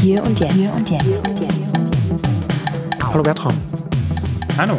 [0.00, 0.52] Hier und jetzt.
[0.52, 1.28] Hier und jetzt.
[3.02, 3.54] Hallo Bertram.
[4.56, 4.76] Hallo.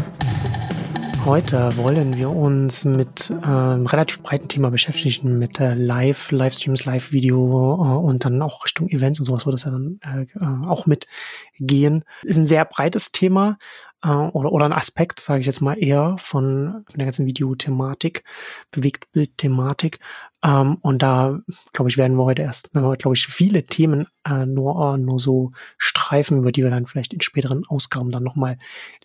[1.26, 7.76] Heute wollen wir uns mit ähm, relativ breiten Thema beschäftigen, mit äh, Live, Livestreams, Live-Video
[7.76, 10.26] äh, und dann auch Richtung Events und sowas wird das ja dann äh
[10.66, 12.06] auch mitgehen.
[12.24, 13.58] Ist ein sehr breites Thema
[14.04, 18.24] äh, oder, oder ein Aspekt, sage ich jetzt mal eher, von, der ganzen Videothematik,
[18.72, 20.00] Bewegtbildthematik.
[20.44, 21.40] Ähm, und da,
[21.74, 24.98] glaube ich, werden wir heute erst, wenn wir, glaube ich, viele Themen äh, nur, äh,
[24.98, 28.58] nur so streifen, über die wir dann vielleicht in späteren Ausgaben dann nochmal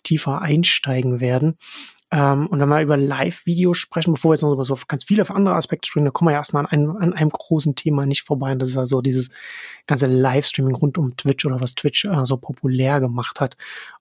[0.03, 1.57] tiefer einsteigen werden.
[2.15, 5.55] Ähm, und wenn wir über Live-Videos sprechen, bevor wir jetzt noch so ganz viele andere
[5.55, 8.53] Aspekte sprechen, da kommen wir ja erstmal an einem, an einem großen Thema nicht vorbei.
[8.53, 9.29] Und das ist also dieses
[9.85, 13.57] ganze Livestreaming rund um Twitch oder was Twitch äh, so populär gemacht hat.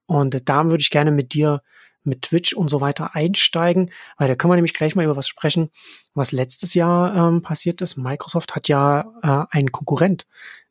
[0.06, 1.60] Und äh, da würde ich gerne mit dir
[2.04, 5.26] mit Twitch und so weiter einsteigen, weil da können wir nämlich gleich mal über was
[5.26, 5.70] sprechen,
[6.12, 7.96] was letztes Jahr ähm, passiert ist.
[7.96, 10.28] Microsoft hat ja äh, einen Konkurrent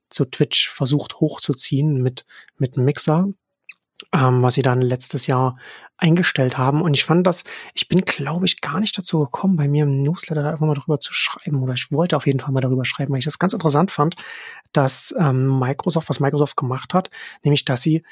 [0.10, 2.26] zu Twitch versucht hochzuziehen mit,
[2.58, 3.34] mit Mixer
[4.12, 5.58] ähm, was sie dann letztes Jahr
[5.98, 6.82] eingestellt haben.
[6.82, 10.02] Und ich fand das, ich bin, glaube ich, gar nicht dazu gekommen, bei mir im
[10.04, 11.62] Newsletter da einfach mal drüber zu schreiben.
[11.64, 14.16] Oder ich wollte auf jeden Fall mal darüber schreiben, weil ich das ganz interessant fand,
[14.74, 17.10] dass ähm, Microsoft, was Microsoft gemacht hat,
[17.44, 18.04] nämlich, dass sie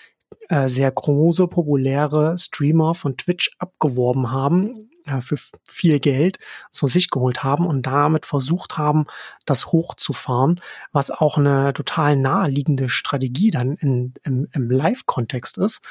[0.50, 6.38] äh, sehr große, populäre Streamer von Twitch abgeworben haben, äh, für viel Geld
[6.70, 9.06] zu sich geholt haben und damit versucht haben,
[9.46, 10.60] das hochzufahren,
[10.92, 15.82] was auch eine total naheliegende Strategie dann in, im, im Live-Kontext ist,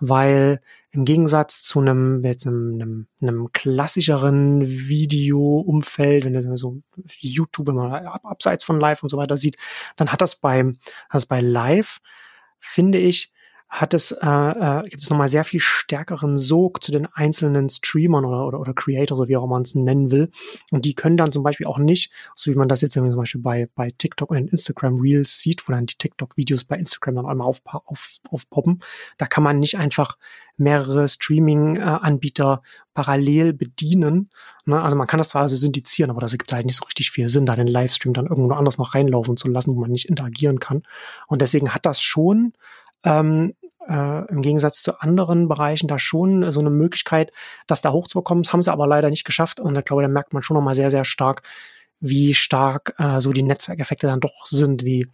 [0.00, 0.60] weil
[0.90, 6.82] im Gegensatz zu einem, jetzt einem, einem, einem klassischeren Video-Umfeld, wenn ihr so
[7.18, 9.56] YouTube immer abseits von Live und so weiter sieht,
[9.96, 10.72] dann hat das bei,
[11.10, 11.98] das bei Live,
[12.58, 13.32] finde ich,
[13.68, 18.24] hat es, äh, äh, gibt es nochmal sehr viel stärkeren Sog zu den einzelnen Streamern
[18.24, 20.30] oder, oder, oder Creators, oder wie auch man es nennen will.
[20.70, 23.42] Und die können dann zum Beispiel auch nicht, so wie man das jetzt zum Beispiel
[23.42, 27.46] bei, bei TikTok und Instagram Reels sieht, wo dann die TikTok-Videos bei Instagram dann einmal
[27.46, 28.80] auf, auf, aufpoppen.
[29.18, 30.16] Da kann man nicht einfach
[30.56, 32.62] mehrere Streaming-Anbieter
[32.94, 34.30] parallel bedienen.
[34.64, 34.80] Ne?
[34.80, 37.28] Also man kann das zwar also syndizieren, aber das gibt halt nicht so richtig viel
[37.28, 40.58] Sinn, da den Livestream dann irgendwo anders noch reinlaufen zu lassen, wo man nicht interagieren
[40.58, 40.82] kann.
[41.26, 42.54] Und deswegen hat das schon
[43.04, 43.54] ähm,
[43.88, 47.32] äh, im Gegensatz zu anderen Bereichen da schon so eine Möglichkeit,
[47.66, 48.42] das da hochzubekommen.
[48.42, 49.60] Das haben sie aber leider nicht geschafft.
[49.60, 51.42] Und ich glaube, da merkt man schon nochmal sehr, sehr stark,
[52.00, 55.08] wie stark äh, so die Netzwerkeffekte dann doch sind, wie,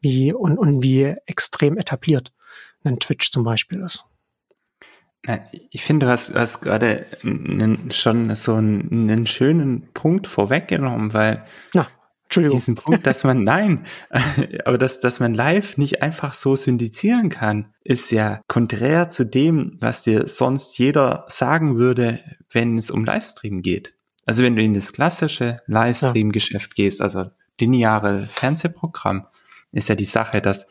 [0.00, 2.32] wie und, und wie extrem etabliert
[2.84, 4.04] ein Twitch zum Beispiel ist.
[5.70, 7.06] Ich finde, du hast, hast gerade
[7.90, 11.88] schon so einen, einen, schönen Punkt vorweggenommen, weil Na.
[12.36, 12.58] Entschuldigung.
[12.58, 13.84] Diesen Punkt, dass man, nein,
[14.64, 19.76] aber dass, dass man live nicht einfach so syndizieren kann, ist ja konträr zu dem,
[19.80, 23.94] was dir sonst jeder sagen würde, wenn es um Livestream geht.
[24.26, 27.26] Also wenn du in das klassische Livestream-Geschäft gehst, also
[27.60, 29.26] lineare Fernsehprogramm,
[29.74, 30.66] ist ja die Sache, dass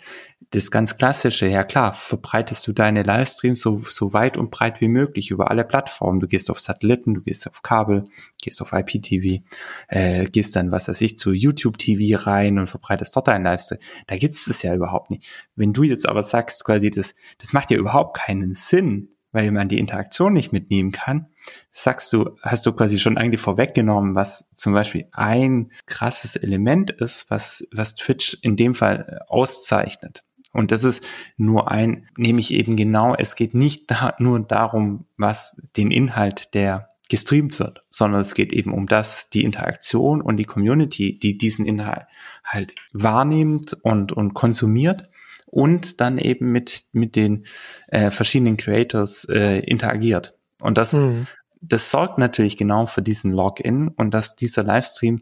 [0.52, 4.88] das ganz klassische, ja klar, verbreitest du deine Livestreams so, so weit und breit wie
[4.88, 6.20] möglich über alle Plattformen.
[6.20, 8.06] Du gehst auf Satelliten, du gehst auf Kabel,
[8.42, 9.44] gehst auf IPTV,
[9.88, 13.80] äh, gehst dann, was weiß ich, zu YouTube TV rein und verbreitest dort deinen Livestream.
[14.08, 15.28] Da gibt's das ja überhaupt nicht.
[15.56, 19.68] Wenn du jetzt aber sagst, quasi, das, das macht ja überhaupt keinen Sinn, weil man
[19.68, 21.28] die Interaktion nicht mitnehmen kann,
[21.72, 27.30] sagst du, hast du quasi schon eigentlich vorweggenommen, was zum Beispiel ein krasses Element ist,
[27.30, 30.24] was, was Twitch in dem Fall auszeichnet.
[30.52, 31.04] Und das ist
[31.36, 36.54] nur ein, nehme ich eben genau, es geht nicht da, nur darum, was den Inhalt,
[36.54, 41.38] der gestreamt wird, sondern es geht eben um das, die Interaktion und die Community, die
[41.38, 42.06] diesen Inhalt
[42.44, 45.10] halt wahrnimmt und, und konsumiert
[45.48, 47.46] und dann eben mit, mit den
[47.88, 50.36] äh, verschiedenen Creators äh, interagiert.
[50.64, 51.28] Und das, mhm.
[51.62, 55.22] das sorgt natürlich genau für diesen Login und dass dieser Livestream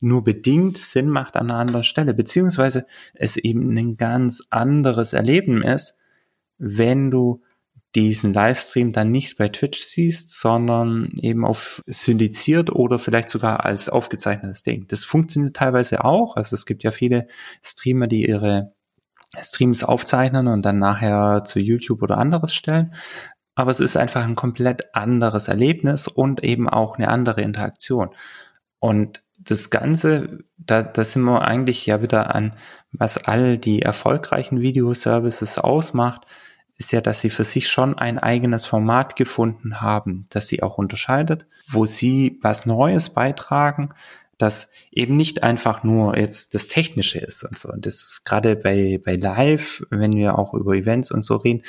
[0.00, 5.62] nur bedingt Sinn macht an einer anderen Stelle, beziehungsweise es eben ein ganz anderes Erleben
[5.62, 5.96] ist,
[6.58, 7.42] wenn du
[7.94, 13.88] diesen Livestream dann nicht bei Twitch siehst, sondern eben auf syndiziert oder vielleicht sogar als
[13.88, 14.86] aufgezeichnetes Ding.
[14.88, 16.36] Das funktioniert teilweise auch.
[16.36, 17.26] Also es gibt ja viele
[17.62, 18.72] Streamer, die ihre
[19.38, 22.94] Streams aufzeichnen und dann nachher zu YouTube oder anderes stellen.
[23.54, 28.10] Aber es ist einfach ein komplett anderes Erlebnis und eben auch eine andere Interaktion.
[28.78, 32.54] Und das Ganze, da, da sind wir eigentlich ja wieder an,
[32.92, 36.26] was all die erfolgreichen Videoservices ausmacht,
[36.76, 40.78] ist ja, dass sie für sich schon ein eigenes Format gefunden haben, das sie auch
[40.78, 43.90] unterscheidet, wo sie was Neues beitragen,
[44.38, 47.68] das eben nicht einfach nur jetzt das Technische ist und so.
[47.70, 51.62] Und das gerade bei, bei Live, wenn wir auch über Events und so reden,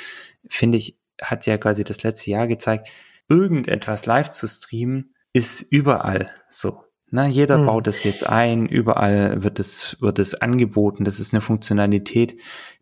[0.48, 2.88] finde ich, hat ja quasi das letzte Jahr gezeigt,
[3.28, 6.84] irgendetwas live zu streamen, ist überall so.
[7.10, 7.66] Na, jeder hm.
[7.66, 11.04] baut es jetzt ein, überall wird es, wird es angeboten.
[11.04, 12.40] Das ist eine Funktionalität,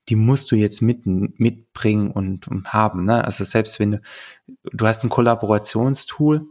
[0.09, 3.05] die musst du jetzt mit, mitbringen und, und haben.
[3.05, 3.25] Ne?
[3.25, 4.01] Also selbst wenn du,
[4.73, 6.47] du hast ein Kollaborationstool,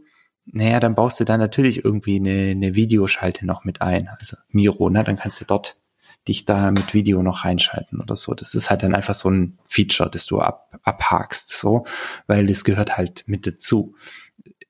[0.46, 4.08] naja, dann baust du da natürlich irgendwie eine, eine Videoschalte noch mit ein.
[4.18, 5.04] Also Miro, ne?
[5.04, 5.81] dann kannst du dort
[6.28, 8.34] dich da mit Video noch reinschalten oder so.
[8.34, 11.84] Das ist halt dann einfach so ein Feature, das du ab, abhakst, so,
[12.26, 13.96] weil das gehört halt mit dazu.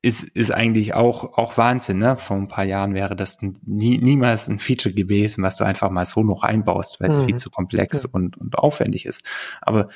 [0.00, 2.16] Ist, ist eigentlich auch, auch Wahnsinn, ne?
[2.16, 6.04] Vor ein paar Jahren wäre das nie, niemals ein Feature gewesen, was du einfach mal
[6.04, 7.26] so noch einbaust, weil es mhm.
[7.26, 8.08] viel zu komplex ja.
[8.10, 9.24] und, und aufwendig ist.
[9.60, 9.88] Aber,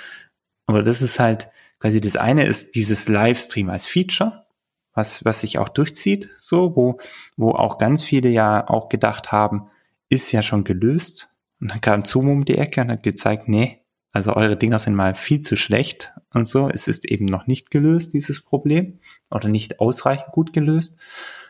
[0.66, 1.48] aber das ist halt,
[1.80, 4.46] quasi das eine ist dieses Livestream als Feature,
[4.94, 6.98] was, was sich auch durchzieht, so, wo,
[7.36, 9.68] wo auch ganz viele ja auch gedacht haben,
[10.08, 11.30] ist ja schon gelöst,
[11.60, 13.82] und dann kam Zoom um die Ecke und hat gezeigt, nee,
[14.12, 16.70] also eure Dinger sind mal viel zu schlecht und so.
[16.70, 19.00] Es ist eben noch nicht gelöst, dieses Problem,
[19.30, 20.98] oder nicht ausreichend gut gelöst.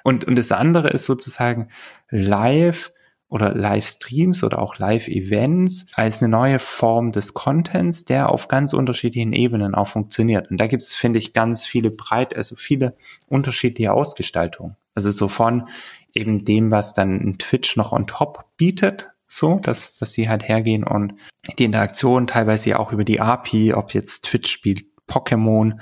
[0.03, 1.69] Und, und das andere ist sozusagen
[2.11, 2.93] live
[3.29, 9.33] oder Livestreams oder auch Live-Events als eine neue Form des Contents, der auf ganz unterschiedlichen
[9.33, 10.51] Ebenen auch funktioniert.
[10.51, 14.77] Und da gibt es, finde ich, ganz viele breit, also viele unterschiedliche Ausgestaltungen.
[14.95, 15.69] Also so von
[16.15, 20.85] eben dem, was dann Twitch noch on top bietet, so, dass, dass sie halt hergehen
[20.85, 21.15] und
[21.59, 25.79] die Interaktion teilweise auch über die API, ob jetzt Twitch spielt, Pokémon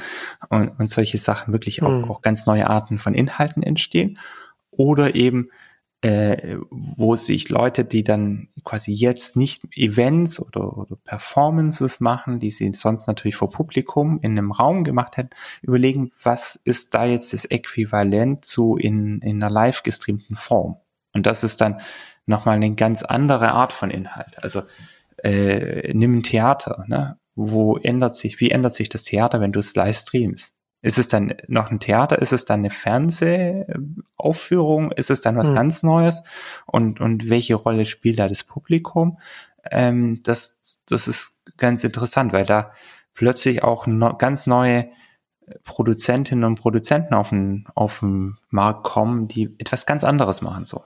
[0.49, 2.11] und, und solche Sachen wirklich auch, mhm.
[2.11, 4.19] auch ganz neue Arten von Inhalten entstehen.
[4.70, 5.50] Oder eben,
[6.02, 12.50] äh, wo sich Leute, die dann quasi jetzt nicht Events oder, oder Performances machen, die
[12.50, 15.31] sie sonst natürlich vor Publikum in einem Raum gemacht hätten,
[15.62, 20.76] überlegen, was ist da jetzt das Äquivalent zu in, in einer live gestreamten Form.
[21.14, 21.81] Und das ist dann
[22.26, 24.42] nochmal eine ganz andere Art von Inhalt.
[24.42, 24.62] Also
[25.22, 27.18] äh, nimm ein Theater, ne?
[27.36, 30.54] Wo ändert sich, wie ändert sich das Theater, wenn du es live streamst?
[30.82, 32.20] Ist es dann noch ein Theater?
[32.20, 34.92] Ist es dann eine Fernsehaufführung?
[34.92, 35.54] Ist es dann was hm.
[35.54, 36.22] ganz Neues?
[36.66, 39.18] Und, und welche Rolle spielt da das Publikum?
[39.70, 42.72] Ähm, das, das ist ganz interessant, weil da
[43.14, 44.90] plötzlich auch no, ganz neue
[45.64, 50.84] Produzentinnen und Produzenten auf den, auf den Markt kommen, die etwas ganz anderes machen so.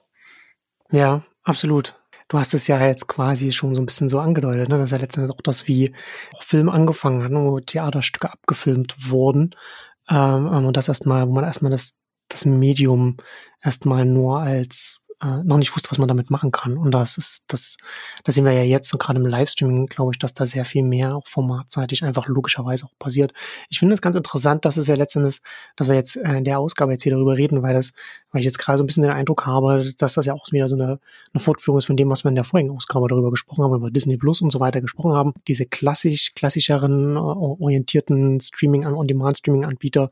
[0.90, 1.94] Ja, absolut.
[2.29, 4.79] Du hast es ja jetzt quasi schon so ein bisschen so angedeutet, ne?
[4.79, 5.94] dass ja letztendlich auch das, wie
[6.35, 9.52] auch Film angefangen hat, wo Theaterstücke abgefilmt wurden.
[10.11, 11.94] Ähm, ähm, und das erstmal, wo man erstmal das,
[12.29, 13.17] das Medium
[13.62, 16.76] erstmal nur als äh, noch nicht wusste, was man damit machen kann.
[16.76, 17.76] Und das ist, das,
[18.25, 20.82] das sehen wir ja jetzt, so gerade im Livestreaming, glaube ich, dass da sehr viel
[20.82, 23.32] mehr auch formatseitig einfach logischerweise auch passiert.
[23.69, 25.41] Ich finde es ganz interessant, dass es ja letztendlich,
[25.76, 27.93] dass wir jetzt äh, in der Ausgabe jetzt hier darüber reden, weil das,
[28.32, 30.69] weil ich jetzt gerade so ein bisschen den Eindruck habe, dass das ja auch wieder
[30.69, 31.00] so eine,
[31.32, 33.91] eine Fortführung ist von dem, was wir in der vorigen Ausgabe darüber gesprochen haben, über
[33.91, 35.35] Disney Plus und so weiter gesprochen haben.
[35.49, 40.11] Diese klassisch, klassischeren, äh, orientierten Streaming, On-Demand-Streaming-Anbieter,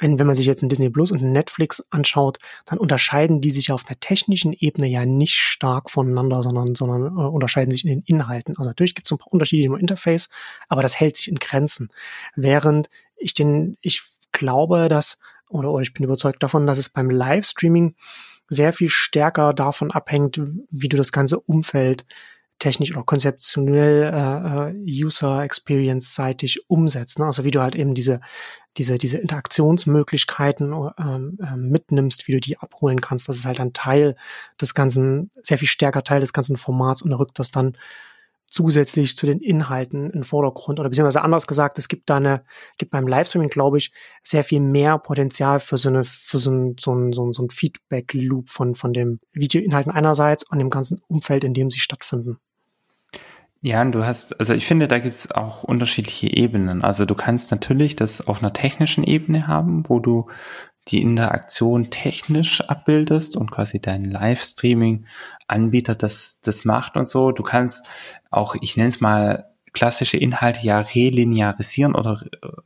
[0.00, 3.84] wenn man sich jetzt ein Disney Plus und Netflix anschaut, dann unterscheiden die sich auf
[3.86, 8.56] einer technischen Ebene ja nicht stark voneinander, sondern, sondern äh, unterscheiden sich in den Inhalten.
[8.56, 10.28] Also natürlich gibt es ein paar Unterschiede im Interface,
[10.68, 11.88] aber das hält sich in Grenzen.
[12.36, 14.02] Während ich den, ich
[14.32, 15.18] glaube, dass,
[15.48, 17.94] oder, oder ich bin überzeugt davon, dass es beim Livestreaming
[18.48, 20.40] sehr viel stärker davon abhängt,
[20.70, 22.06] wie du das ganze Umfeld
[22.58, 27.18] technisch oder konzeptionell äh, äh, User Experience seitig umsetzt.
[27.18, 27.26] Ne?
[27.26, 28.20] Also wie du halt eben diese
[28.76, 33.28] diese diese Interaktionsmöglichkeiten ähm, äh, mitnimmst, wie du die abholen kannst.
[33.28, 34.14] Das ist halt ein Teil
[34.60, 37.76] des ganzen, sehr viel stärker Teil des ganzen Formats und rückt das dann
[38.48, 42.44] zusätzlich zu den Inhalten in Vordergrund oder beziehungsweise anders gesagt, es gibt da eine,
[42.78, 46.76] gibt beim Livestreaming, glaube ich, sehr viel mehr Potenzial für so eine, für so ein,
[46.80, 51.00] so ein, so ein, so ein Feedback-Loop von, von dem Videoinhalten einerseits und dem ganzen
[51.08, 52.38] Umfeld, in dem sie stattfinden.
[53.62, 56.82] Ja, und du hast, also ich finde, da gibt es auch unterschiedliche Ebenen.
[56.82, 60.28] Also du kannst natürlich das auf einer technischen Ebene haben, wo du
[60.88, 67.32] die Interaktion technisch abbildest und quasi dein Livestreaming-Anbieter das, das macht und so.
[67.32, 67.90] Du kannst
[68.30, 72.22] auch, ich nenne es mal, klassische Inhalte ja relinearisieren oder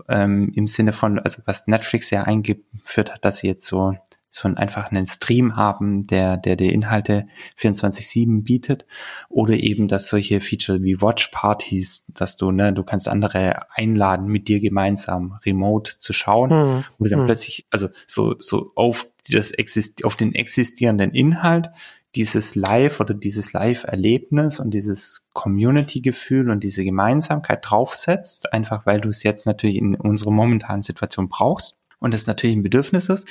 [0.08, 3.96] ähm, im Sinne von, also was Netflix ja eingeführt hat, dass sie jetzt so
[4.34, 7.26] so einen einfach einen Stream haben, der, der die Inhalte
[7.60, 8.86] 24-7 bietet.
[9.28, 14.26] Oder eben, dass solche Feature wie Watch Parties, dass du, ne, du kannst andere einladen,
[14.26, 16.50] mit dir gemeinsam remote zu schauen.
[16.50, 16.84] Hm.
[16.98, 17.26] Und dann hm.
[17.26, 21.70] plötzlich, also so, so auf das exist auf den existierenden Inhalt
[22.14, 29.10] dieses Live oder dieses Live-Erlebnis und dieses Community-Gefühl und diese Gemeinsamkeit draufsetzt, einfach weil du
[29.10, 33.28] es jetzt natürlich in unserer momentanen Situation brauchst und es natürlich ein Bedürfnis ist.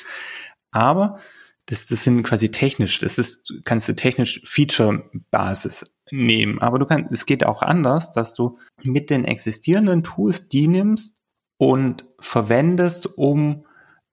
[0.71, 1.19] Aber
[1.67, 6.59] das, das sind quasi technisch, das ist, kannst du technisch Feature-Basis nehmen.
[6.59, 11.17] Aber du kannst, es geht auch anders, dass du mit den existierenden Tools die nimmst
[11.57, 13.65] und verwendest, um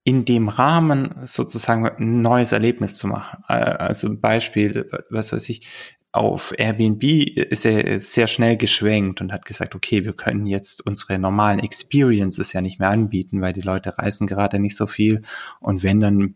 [0.05, 3.43] in dem Rahmen sozusagen ein neues Erlebnis zu machen.
[3.49, 5.69] Äh, also Beispiel, was weiß ich,
[6.13, 11.19] auf Airbnb ist er sehr schnell geschwenkt und hat gesagt, okay, wir können jetzt unsere
[11.19, 15.21] normalen Experiences ja nicht mehr anbieten, weil die Leute reisen gerade nicht so viel.
[15.61, 16.35] Und wenn, dann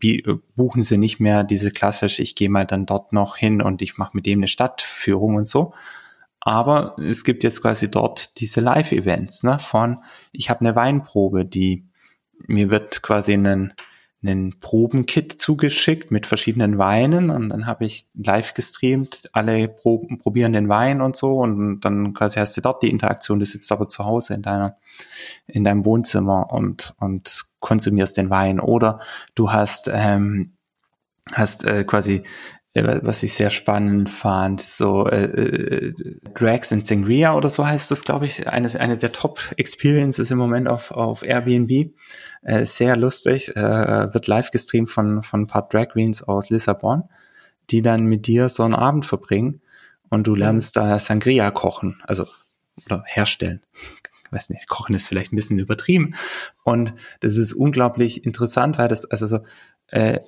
[0.56, 3.96] buchen sie nicht mehr diese klassische, ich gehe mal dann dort noch hin und ich
[3.96, 5.72] mache mit dem eine Stadtführung und so.
[6.40, 10.00] Aber es gibt jetzt quasi dort diese Live-Events, ne, von,
[10.32, 11.86] ich habe eine Weinprobe, die
[12.46, 13.72] mir wird quasi ein
[14.22, 20.52] einen Probenkit zugeschickt mit verschiedenen Weinen und dann habe ich live gestreamt, alle proben, probieren
[20.52, 23.88] den Wein und so und dann quasi hast du dort die Interaktion, du sitzt aber
[23.88, 24.76] zu Hause in deiner,
[25.46, 28.60] in deinem Wohnzimmer und, und konsumierst den Wein.
[28.60, 29.00] Oder
[29.34, 30.52] du hast, ähm,
[31.32, 32.22] hast äh, quasi
[32.74, 35.94] was ich sehr spannend fand, so äh, äh,
[36.34, 40.68] Drags in Sangria oder so heißt das, glaube ich, eine, eine der Top-Experiences im Moment
[40.68, 41.92] auf, auf Airbnb.
[42.42, 47.04] Äh, sehr lustig, äh, wird live gestreamt von, von ein paar Drag Queens aus Lissabon,
[47.70, 49.60] die dann mit dir so einen Abend verbringen
[50.08, 52.26] und du lernst da Sangria kochen, also
[52.86, 53.60] oder herstellen.
[54.24, 56.16] Ich weiß nicht, kochen ist vielleicht ein bisschen übertrieben.
[56.64, 59.40] Und das ist unglaublich interessant, weil das, also so,
[59.88, 60.20] äh,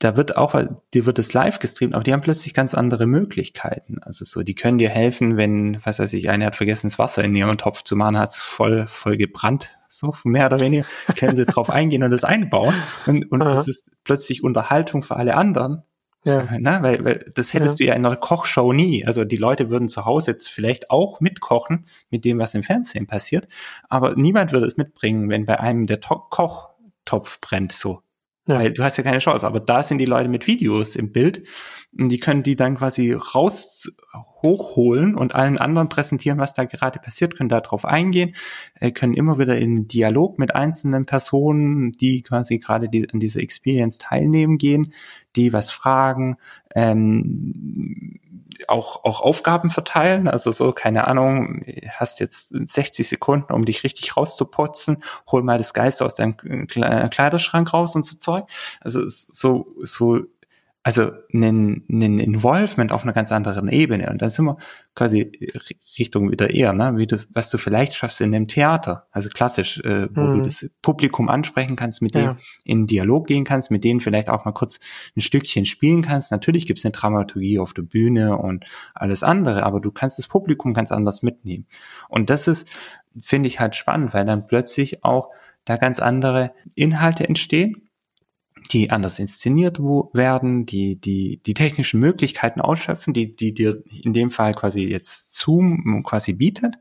[0.00, 0.58] da wird auch,
[0.94, 3.98] dir wird es live gestreamt, aber die haben plötzlich ganz andere Möglichkeiten.
[4.00, 7.22] Also so, die können dir helfen, wenn, was weiß ich, einer hat vergessen, das Wasser
[7.22, 10.86] in ihren Topf zu machen, hat's voll, voll gebrannt, so mehr oder weniger,
[11.18, 12.74] können sie drauf eingehen und das einbauen.
[13.06, 15.82] Und, und es ist plötzlich Unterhaltung für alle anderen.
[16.24, 16.48] Ja.
[16.58, 17.84] Na, weil, weil das hättest ja.
[17.84, 19.06] du ja in einer Kochshow nie.
[19.06, 23.06] Also die Leute würden zu Hause jetzt vielleicht auch mitkochen mit dem, was im Fernsehen
[23.06, 23.48] passiert,
[23.88, 28.02] aber niemand würde es mitbringen, wenn bei einem der Kochtopf brennt so.
[28.54, 29.46] Weil du hast ja keine Chance.
[29.46, 31.42] Aber da sind die Leute mit Videos im Bild
[31.96, 33.88] und die können die dann quasi raus
[34.42, 38.34] hochholen und allen anderen präsentieren, was da gerade passiert, können da drauf eingehen,
[38.74, 43.40] äh, können immer wieder in Dialog mit einzelnen Personen, die quasi gerade die, an dieser
[43.40, 44.92] Experience teilnehmen gehen,
[45.36, 46.36] die was fragen,
[46.74, 48.18] ähm,
[48.68, 50.28] auch, auch Aufgaben verteilen.
[50.28, 55.74] Also so, keine Ahnung, hast jetzt 60 Sekunden, um dich richtig rauszuputzen, hol mal das
[55.74, 58.44] Geist aus deinem Kleiderschrank raus und so Zeug.
[58.80, 60.20] Also so, so
[60.82, 64.08] also ein, ein Involvement auf einer ganz anderen Ebene.
[64.08, 64.56] Und dann sind wir
[64.94, 65.30] quasi
[65.98, 66.96] Richtung wieder eher, ne?
[66.96, 70.38] wie du, was du vielleicht schaffst in einem Theater, also klassisch, äh, wo mhm.
[70.38, 72.32] du das Publikum ansprechen kannst, mit ja.
[72.32, 74.80] dem in Dialog gehen kannst, mit denen vielleicht auch mal kurz
[75.16, 76.32] ein Stückchen spielen kannst.
[76.32, 80.28] Natürlich gibt es eine Dramaturgie auf der Bühne und alles andere, aber du kannst das
[80.28, 81.66] Publikum ganz anders mitnehmen.
[82.08, 82.66] Und das ist,
[83.20, 85.28] finde ich halt spannend, weil dann plötzlich auch
[85.66, 87.89] da ganz andere Inhalte entstehen
[88.72, 94.30] die anders inszeniert werden, die, die, die technischen Möglichkeiten ausschöpfen, die, die dir in dem
[94.30, 96.76] Fall quasi jetzt Zoom quasi bietet.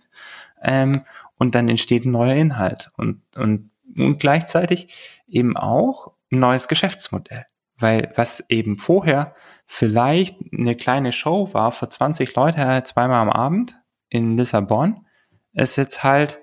[0.62, 1.03] Ähm,
[1.38, 4.93] und dann entsteht ein neuer Inhalt und, und, und gleichzeitig
[5.27, 7.45] eben auch ein neues Geschäftsmodell.
[7.77, 13.79] Weil was eben vorher vielleicht eine kleine Show war für 20 Leute zweimal am Abend
[14.09, 15.05] in Lissabon,
[15.53, 16.39] ist jetzt halt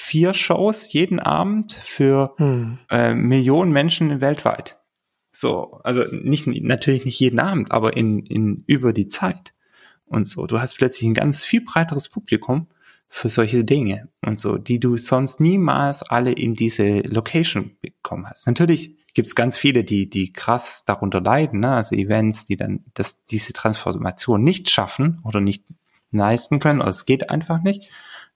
[0.00, 2.78] vier Shows jeden Abend für hm.
[2.88, 4.78] äh, Millionen Menschen weltweit.
[5.32, 9.54] So, also nicht natürlich nicht jeden Abend, aber in, in über die Zeit
[10.06, 10.46] und so.
[10.46, 12.68] Du hast plötzlich ein ganz viel breiteres Publikum
[13.08, 18.46] für solche Dinge und so, die du sonst niemals alle in diese Location bekommen hast.
[18.46, 21.72] Natürlich gibt's ganz viele, die die krass darunter leiden, ne?
[21.72, 25.64] also Events, die dann das, diese Transformation nicht schaffen oder nicht
[26.12, 27.90] leisten können, oder es geht einfach nicht.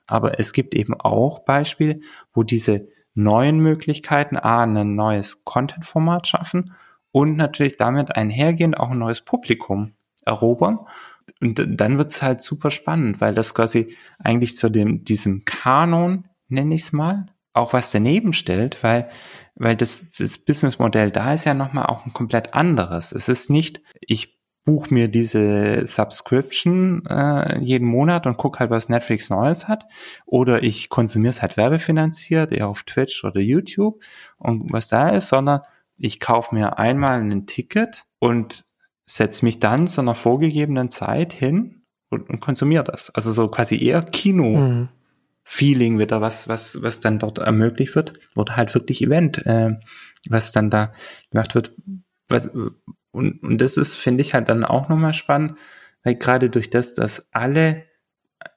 [0.07, 2.01] Aber es gibt eben auch Beispiele,
[2.33, 6.75] wo diese neuen Möglichkeiten A, ein neues Content-Format schaffen
[7.11, 9.93] und natürlich damit einhergehend auch ein neues Publikum
[10.25, 10.81] erobern.
[11.41, 16.75] Und dann wird's halt super spannend, weil das quasi eigentlich zu dem, diesem Kanon, nenne
[16.75, 19.11] ich es mal, auch was daneben stellt, weil,
[19.55, 23.13] weil das, das Businessmodell da ist ja nochmal auch ein komplett anderes.
[23.13, 28.89] Es ist nicht, ich buch mir diese Subscription äh, jeden Monat und guck halt, was
[28.89, 29.87] Netflix Neues hat.
[30.25, 34.03] Oder ich konsumiere es halt werbefinanziert, eher auf Twitch oder YouTube
[34.39, 35.63] und was da ist, sondern
[35.99, 38.65] ich kaufe mir einmal ein Ticket und
[39.07, 43.11] setze mich dann zu einer vorgegebenen Zeit hin und, und konsumiere das.
[43.11, 44.59] Also so quasi eher Kino.
[44.59, 44.89] Mhm.
[45.45, 49.77] Feeling wieder, was, was, was dann dort ermöglicht wird, oder halt wirklich Event, äh,
[50.29, 50.93] was dann da
[51.33, 51.75] gemacht wird,
[52.29, 52.49] was,
[53.13, 55.57] und, und das ist, finde ich halt dann auch nochmal spannend,
[56.03, 57.85] weil gerade durch das, dass alle,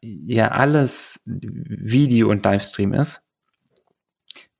[0.02, 3.22] ja alles Video und Livestream ist,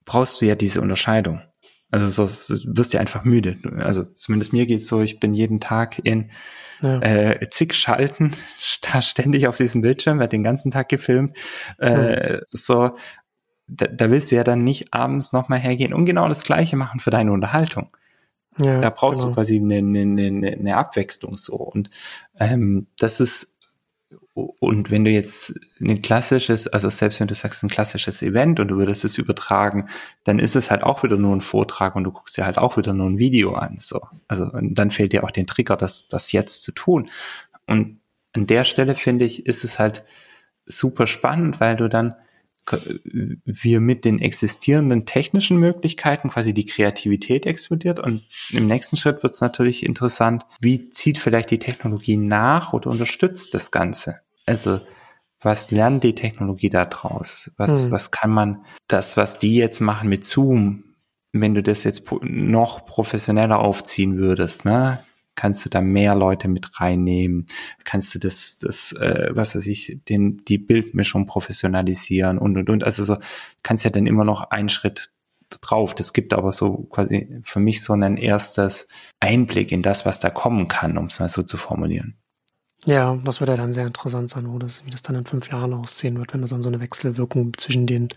[0.04, 1.42] brauchst du ja diese Unterscheidung.
[1.90, 3.58] Also so, du wirst ja einfach müde.
[3.78, 6.30] Also zumindest mir geht's so, ich bin jeden Tag in
[6.82, 7.00] ja.
[7.00, 8.32] äh, zig Schalten,
[8.92, 11.36] da ständig auf diesem Bildschirm, wird den ganzen Tag gefilmt.
[11.78, 12.40] Äh, mhm.
[12.50, 12.96] So
[13.68, 17.00] da, da willst du ja dann nicht abends nochmal hergehen und genau das Gleiche machen
[17.00, 17.96] für deine Unterhaltung.
[18.58, 19.30] Ja, da brauchst genau.
[19.30, 21.56] du quasi eine, eine, eine, eine Abwechslung so.
[21.56, 21.90] Und
[22.38, 23.56] ähm, das ist
[24.34, 28.68] und wenn du jetzt ein klassisches, also selbst wenn du sagst ein klassisches Event und
[28.68, 29.88] du würdest es übertragen,
[30.24, 32.76] dann ist es halt auch wieder nur ein Vortrag und du guckst dir halt auch
[32.76, 33.78] wieder nur ein Video an.
[33.80, 34.00] So.
[34.28, 37.08] Also dann fehlt dir auch den Trigger, das, das jetzt zu tun.
[37.66, 37.98] Und
[38.34, 40.04] an der Stelle finde ich, ist es halt
[40.66, 42.14] super spannend, weil du dann
[43.44, 49.34] wir mit den existierenden technischen Möglichkeiten quasi die Kreativität explodiert und im nächsten Schritt wird
[49.34, 54.20] es natürlich interessant, wie zieht vielleicht die Technologie nach oder unterstützt das Ganze?
[54.46, 54.80] Also
[55.40, 57.50] was lernt die Technologie da draus?
[57.56, 57.90] Was, hm.
[57.90, 60.84] was kann man, das, was die jetzt machen mit Zoom,
[61.32, 65.00] wenn du das jetzt noch professioneller aufziehen würdest, ne?
[65.36, 67.46] Kannst du da mehr Leute mit reinnehmen,
[67.84, 72.84] kannst du das, das, äh, was weiß ich, den, die Bildmischung professionalisieren und und und.
[72.84, 73.18] Also so
[73.62, 75.10] kannst ja dann immer noch einen Schritt
[75.60, 75.94] drauf.
[75.94, 78.88] Das gibt aber so quasi für mich so ein erstes
[79.20, 82.16] Einblick in das, was da kommen kann, um es mal so zu formulieren.
[82.84, 85.50] Ja, das wird ja dann sehr interessant sein, wo das, wie das dann in fünf
[85.50, 88.10] Jahren aussehen wird, wenn es dann so eine Wechselwirkung zwischen den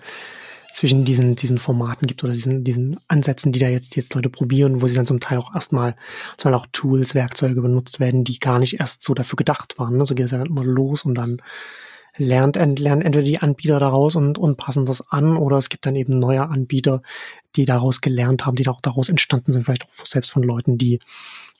[0.74, 4.82] zwischen diesen, diesen Formaten gibt oder diesen, diesen Ansätzen, die da jetzt, jetzt Leute probieren,
[4.82, 5.96] wo sie dann zum Teil auch erstmal,
[6.38, 9.98] zum Teil auch Tools, Werkzeuge benutzt werden, die gar nicht erst so dafür gedacht waren.
[9.98, 10.06] Ne?
[10.06, 11.42] So geht es ja dann immer los und dann
[12.18, 15.96] lernt, lernen entweder die Anbieter daraus und, und passen das an oder es gibt dann
[15.96, 17.02] eben neue Anbieter,
[17.56, 21.00] die daraus gelernt haben, die auch daraus entstanden sind, vielleicht auch selbst von Leuten, die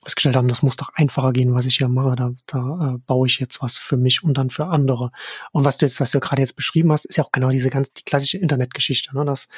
[0.02, 2.16] festgestellt haben, das muss doch einfacher gehen, was ich hier mache.
[2.16, 5.10] Da, da äh, baue ich jetzt was für mich und dann für andere.
[5.52, 7.70] Und was du jetzt, was du gerade jetzt beschrieben hast, ist ja auch genau diese
[7.70, 9.24] ganz die klassische Internetgeschichte, ne?
[9.24, 9.48] dass,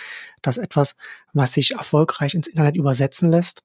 [0.42, 0.96] dass etwas,
[1.32, 3.62] was sich erfolgreich ins Internet übersetzen lässt,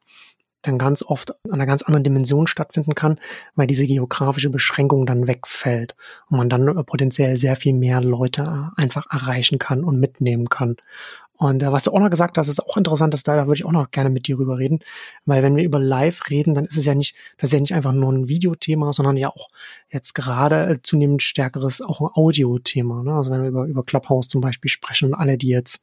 [0.62, 3.19] dann ganz oft an einer ganz anderen Dimension stattfinden kann,
[3.55, 5.96] weil diese geografische Beschränkung dann wegfällt
[6.29, 10.50] und man dann äh, potenziell sehr viel mehr Leute äh, einfach erreichen kann und mitnehmen
[10.50, 10.77] kann.
[11.38, 13.60] Und äh, was du auch noch gesagt hast, ist auch interessant, dass da, da würde
[13.60, 14.79] ich auch noch gerne mit dir rüber reden,
[15.25, 17.74] weil wenn wir über Live reden, dann ist es ja nicht, das ist ja nicht
[17.74, 19.50] einfach nur ein Videothema, sondern ja auch
[19.89, 23.03] jetzt gerade äh, zunehmend stärkeres auch ein Audiothema.
[23.03, 23.13] Ne?
[23.13, 25.82] Also wenn wir über, über Clubhouse zum Beispiel sprechen und alle, die jetzt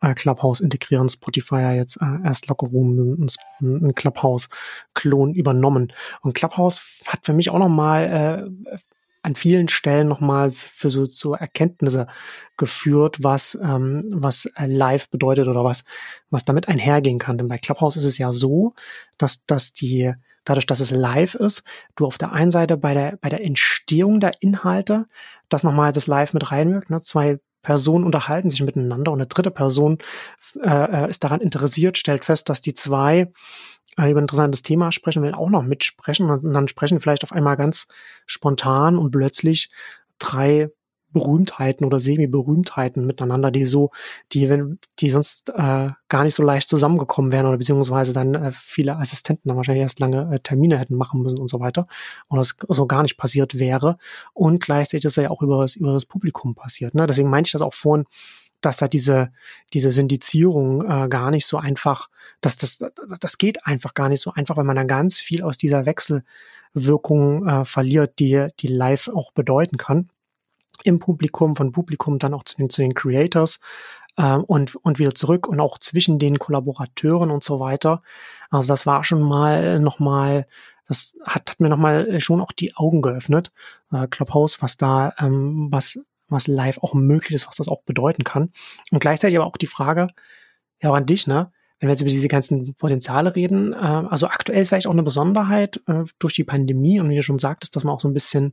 [0.00, 3.28] äh, Clubhouse integrieren, Spotify jetzt äh, erst Lockerroom, ein,
[3.60, 5.92] ein Clubhouse-Klon übernommen.
[6.22, 8.78] Und Clubhouse hat für mich auch noch mal äh,
[9.26, 12.06] an vielen Stellen nochmal für so, so Erkenntnisse
[12.56, 15.82] geführt, was, ähm, was äh, live bedeutet oder was,
[16.30, 17.36] was damit einhergehen kann.
[17.36, 18.74] Denn bei Clubhouse ist es ja so,
[19.18, 20.12] dass, dass die,
[20.44, 21.64] dadurch, dass es live ist,
[21.96, 25.06] du auf der einen Seite bei der, bei der Entstehung der Inhalte,
[25.48, 27.00] das nochmal das live mit reinwirkt, ne?
[27.00, 29.98] zwei Personen unterhalten sich miteinander und eine dritte Person
[30.62, 30.68] äh,
[31.06, 33.32] äh ist daran interessiert, stellt fest, dass die zwei
[33.98, 36.30] äh, über ein interessantes Thema sprechen will, auch noch mitsprechen.
[36.30, 37.88] Und dann sprechen vielleicht auf einmal ganz
[38.24, 39.70] spontan und plötzlich
[40.18, 40.70] drei
[41.16, 43.90] Berühmtheiten oder Semi-Berühmtheiten miteinander, die so,
[44.32, 48.52] die, wenn, die sonst äh, gar nicht so leicht zusammengekommen wären oder beziehungsweise dann äh,
[48.52, 51.86] viele Assistenten dann wahrscheinlich erst lange äh, Termine hätten machen müssen und so weiter
[52.28, 53.96] und das so gar nicht passiert wäre
[54.34, 56.94] und gleichzeitig ist ja auch über das, über das Publikum passiert.
[56.94, 57.06] Ne?
[57.06, 58.04] Deswegen meinte ich das auch vorhin,
[58.60, 59.32] dass da diese,
[59.72, 62.08] diese Syndizierung äh, gar nicht so einfach,
[62.40, 65.56] dass das, das, geht einfach gar nicht so einfach, weil man dann ganz viel aus
[65.56, 70.08] dieser Wechselwirkung äh, verliert, die, die live auch bedeuten kann.
[70.84, 73.60] Im Publikum, von Publikum dann auch zu den, zu den Creators
[74.16, 78.02] äh, und, und wieder zurück und auch zwischen den Kollaborateuren und so weiter.
[78.50, 80.46] Also das war schon mal nochmal,
[80.86, 83.50] das hat, hat mir nochmal schon auch die Augen geöffnet,
[83.92, 88.24] äh, Clubhouse, was da, ähm, was was live auch möglich ist, was das auch bedeuten
[88.24, 88.50] kann.
[88.90, 90.08] Und gleichzeitig aber auch die Frage,
[90.82, 91.52] ja auch an dich, ne?
[91.78, 95.80] Wenn wir jetzt über diese ganzen Potenziale reden, äh, also aktuell vielleicht auch eine Besonderheit
[95.86, 98.52] äh, durch die Pandemie und wie du schon sagtest, dass man auch so ein bisschen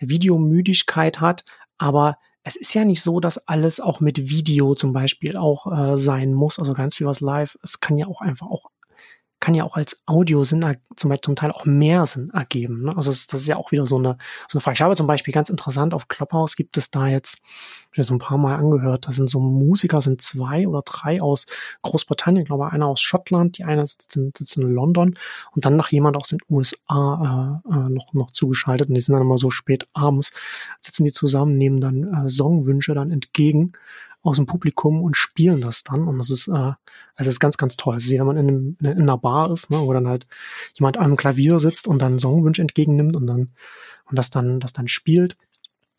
[0.00, 1.44] Videomüdigkeit hat,
[1.78, 5.96] aber es ist ja nicht so, dass alles auch mit Video zum Beispiel auch äh,
[5.98, 7.58] sein muss, also ganz viel was live.
[7.62, 8.70] Es kann ja auch einfach auch
[9.50, 10.60] kann ja auch als Audiosinn
[10.94, 12.84] zum, Beispiel zum Teil auch mehr Sinn ergeben.
[12.84, 12.96] Ne?
[12.96, 14.74] Also das, das, ist ja auch wieder so eine, so eine Frage.
[14.74, 17.40] Ich habe zum Beispiel ganz interessant auf Clubhouse gibt es da jetzt,
[17.90, 21.20] ich habe so ein paar Mal angehört, da sind so Musiker, sind zwei oder drei
[21.20, 21.46] aus
[21.82, 25.18] Großbritannien, ich glaube einer aus Schottland, die eine sitzt in, sitzt in London
[25.50, 29.14] und dann noch jemand aus den USA äh, äh, noch, noch zugeschaltet und die sind
[29.14, 30.30] dann immer so spät abends,
[30.78, 33.72] sitzen die zusammen, nehmen dann äh, Songwünsche dann entgegen
[34.22, 36.06] aus dem Publikum und spielen das dann.
[36.06, 36.76] Und das ist, äh, also
[37.16, 37.94] das ist ganz, ganz toll.
[37.94, 40.26] Also wie wenn man in, einem, in einer Bar ist, ne, wo dann halt
[40.74, 43.50] jemand am Klavier sitzt und dann Songwunsch entgegennimmt und dann
[44.10, 45.36] und das dann, das dann spielt.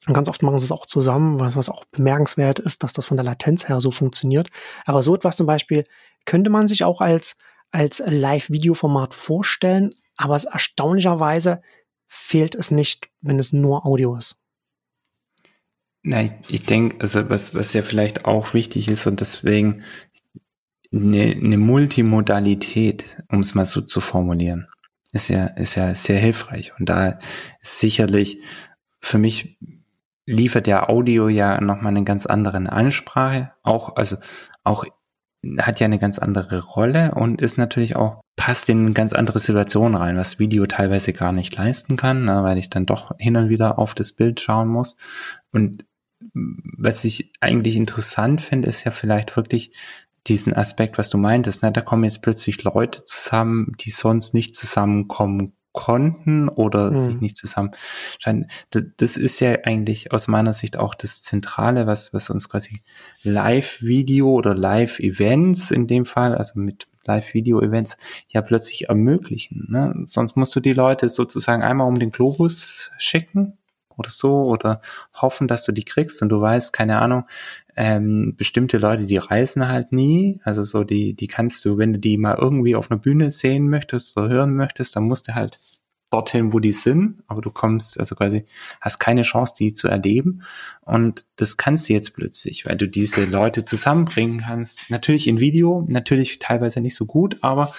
[0.08, 3.06] Und ganz oft machen sie es auch zusammen, was, was auch bemerkenswert ist, dass das
[3.06, 4.50] von der Latenz her so funktioniert.
[4.86, 5.86] Aber so etwas zum Beispiel
[6.26, 7.38] könnte man sich auch als,
[7.72, 11.62] als Live-Video-Format vorstellen, aber es erstaunlicherweise
[12.08, 14.38] fehlt es nicht, wenn es nur Audio ist.
[16.04, 19.84] Na, ich, ich denke, also was, was ja vielleicht auch wichtig ist und deswegen
[20.92, 24.68] eine, eine Multimodalität, um es mal so zu formulieren,
[25.12, 26.74] ist ja, ist ja sehr hilfreich.
[26.80, 27.20] Und da
[27.62, 28.40] ist sicherlich
[29.00, 29.58] für mich
[30.26, 34.18] liefert der Audio ja nochmal eine ganz andere Ansprache, auch, also
[34.64, 34.86] auch
[35.60, 39.40] hat ja eine ganz andere Rolle und ist natürlich auch, passt in eine ganz andere
[39.40, 43.36] Situation rein, was Video teilweise gar nicht leisten kann, ne, weil ich dann doch hin
[43.36, 44.98] und wieder auf das Bild schauen muss.
[45.52, 45.86] Und
[46.34, 49.74] was ich eigentlich interessant finde, ist ja vielleicht wirklich
[50.28, 51.72] diesen Aspekt, was du meintest, ne?
[51.72, 56.98] da kommen jetzt plötzlich Leute zusammen, die sonst nicht zusammenkommen konnten oder mhm.
[56.98, 57.72] sich nicht zusammen
[58.20, 58.48] scheinen.
[58.98, 62.82] Das ist ja eigentlich aus meiner Sicht auch das Zentrale, was, was uns quasi
[63.24, 69.68] Live-Video oder Live-Events in dem Fall, also mit Live-Video-Events ja plötzlich ermöglichen.
[69.70, 70.04] Ne?
[70.06, 73.58] Sonst musst du die Leute sozusagen einmal um den Globus schicken
[73.98, 74.82] oder so oder
[75.14, 77.26] hoffen, dass du die kriegst und du weißt, keine Ahnung,
[77.76, 82.00] ähm, bestimmte Leute, die reisen halt nie, also so die, die kannst du, wenn du
[82.00, 85.60] die mal irgendwie auf einer Bühne sehen möchtest oder hören möchtest, dann musst du halt
[86.12, 88.46] dorthin, wo die sind, aber du kommst, also quasi,
[88.82, 90.44] hast keine Chance, die zu erleben.
[90.82, 94.90] Und das kannst du jetzt plötzlich, weil du diese Leute zusammenbringen kannst.
[94.90, 97.74] Natürlich in Video, natürlich teilweise nicht so gut, aber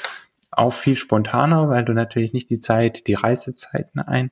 [0.51, 4.31] auch viel spontaner, weil du natürlich nicht die Zeit, die Reisezeiten ein,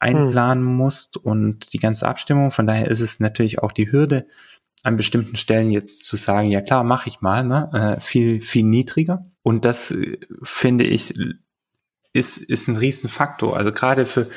[0.00, 0.76] einplanen hm.
[0.76, 2.50] musst und die ganze Abstimmung.
[2.50, 4.26] Von daher ist es natürlich auch die Hürde,
[4.82, 8.64] an bestimmten Stellen jetzt zu sagen, ja klar, mache ich mal, ne, äh, viel, viel
[8.64, 9.26] niedriger.
[9.42, 11.14] Und das äh, finde ich
[12.12, 13.56] ist, ist ein Riesenfaktor.
[13.56, 14.28] Also gerade für,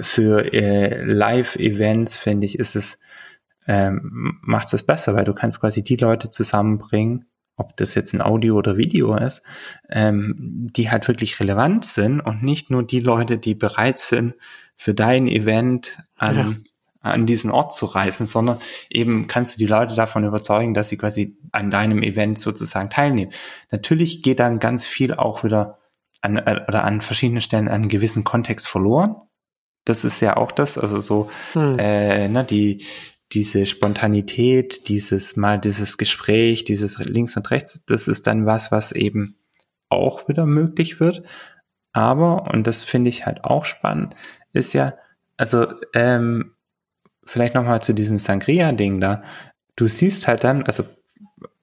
[0.00, 3.00] für äh, Live-Events, finde ich, ist es,
[3.66, 8.22] ähm, macht es besser, weil du kannst quasi die Leute zusammenbringen, ob das jetzt ein
[8.22, 9.42] Audio oder Video ist,
[9.90, 14.34] ähm, die halt wirklich relevant sind und nicht nur die Leute, die bereit sind,
[14.80, 16.54] für dein Event an, ja.
[17.02, 20.96] an diesen Ort zu reisen, sondern eben kannst du die Leute davon überzeugen, dass sie
[20.96, 23.30] quasi an deinem Event sozusagen teilnehmen.
[23.70, 25.80] Natürlich geht dann ganz viel auch wieder
[26.22, 29.16] an, äh, oder an verschiedenen Stellen einen gewissen Kontext verloren.
[29.84, 31.78] Das ist ja auch das, also so, hm.
[31.78, 32.86] äh, ne, die,
[33.32, 38.92] diese Spontanität, dieses mal dieses Gespräch, dieses links und rechts, das ist dann was, was
[38.92, 39.36] eben
[39.90, 41.22] auch wieder möglich wird.
[41.92, 44.14] Aber, und das finde ich halt auch spannend,
[44.52, 44.94] ist ja,
[45.36, 46.54] also ähm,
[47.24, 49.22] vielleicht nochmal zu diesem Sangria-Ding da.
[49.76, 50.84] Du siehst halt dann, also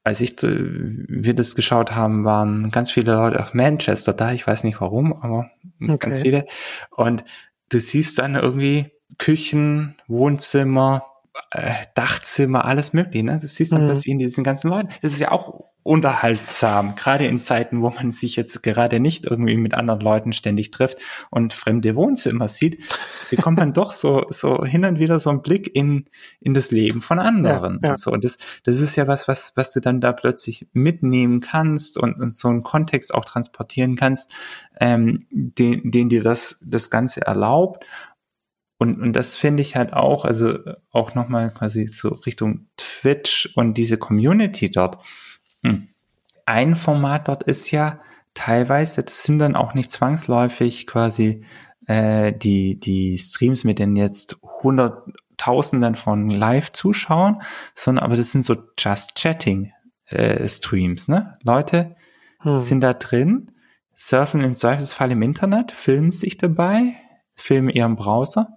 [0.04, 4.32] als ich äh, wir das geschaut haben, waren ganz viele Leute auf Manchester da.
[4.32, 5.98] Ich weiß nicht warum, aber okay.
[6.00, 6.46] ganz viele.
[6.92, 7.26] Und
[7.70, 11.04] du siehst dann irgendwie Küchen, Wohnzimmer,
[11.52, 13.26] äh, Dachzimmer, alles mögliche.
[13.26, 13.40] Ne?
[13.42, 13.88] Das siehst du mhm.
[13.88, 14.90] plötzlich in diesen ganzen Leuten.
[15.02, 19.56] Das ist ja auch unterhaltsam, gerade in Zeiten, wo man sich jetzt gerade nicht irgendwie
[19.56, 20.98] mit anderen Leuten ständig trifft
[21.32, 22.84] und fremde Wohnzimmer sieht,
[23.30, 26.06] bekommt man doch so, so hin und wieder so einen Blick in,
[26.42, 27.80] in das Leben von anderen.
[27.82, 27.90] Ja, ja.
[27.92, 28.12] Und so.
[28.12, 32.20] Und das, das ist ja was, was, was du dann da plötzlich mitnehmen kannst und,
[32.20, 34.34] und so einen Kontext auch transportieren kannst,
[34.82, 37.86] ähm, den, den dir das, das Ganze erlaubt.
[38.78, 40.60] Und, und das finde ich halt auch, also
[40.92, 44.98] auch nochmal quasi so Richtung Twitch und diese Community dort.
[45.64, 45.88] Hm.
[46.46, 48.00] Ein Format dort ist ja
[48.34, 51.44] teilweise, das sind dann auch nicht zwangsläufig quasi
[51.88, 57.42] äh, die, die Streams mit den jetzt Hunderttausenden von Live-Zuschauern,
[57.74, 59.74] sondern aber das sind so Just Chatting
[60.06, 61.38] äh, Streams, ne?
[61.44, 61.96] Leute
[62.40, 62.60] hm.
[62.60, 63.52] sind da drin,
[63.94, 66.96] surfen im Zweifelsfall im Internet, filmen sich dabei,
[67.36, 68.57] filmen ihren Browser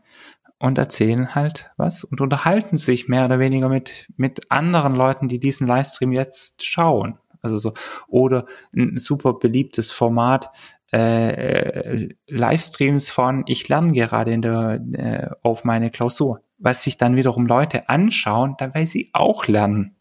[0.61, 5.41] und erzählen halt was und unterhalten sich mehr oder weniger mit, mit anderen Leuten, die
[5.41, 7.19] diesen Livestream jetzt schauen.
[7.43, 7.73] Also so,
[8.07, 8.45] oder
[8.77, 10.51] ein super beliebtes Format,
[10.93, 17.17] äh, Livestreams von ich lerne gerade in der, äh, auf meine Klausur, was sich dann
[17.17, 19.97] wiederum Leute anschauen, dabei sie auch lernen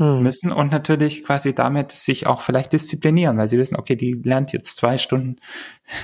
[0.00, 0.22] hm.
[0.22, 4.50] müssen und natürlich quasi damit sich auch vielleicht disziplinieren, weil sie wissen, okay, die lernt
[4.52, 5.36] jetzt zwei Stunden,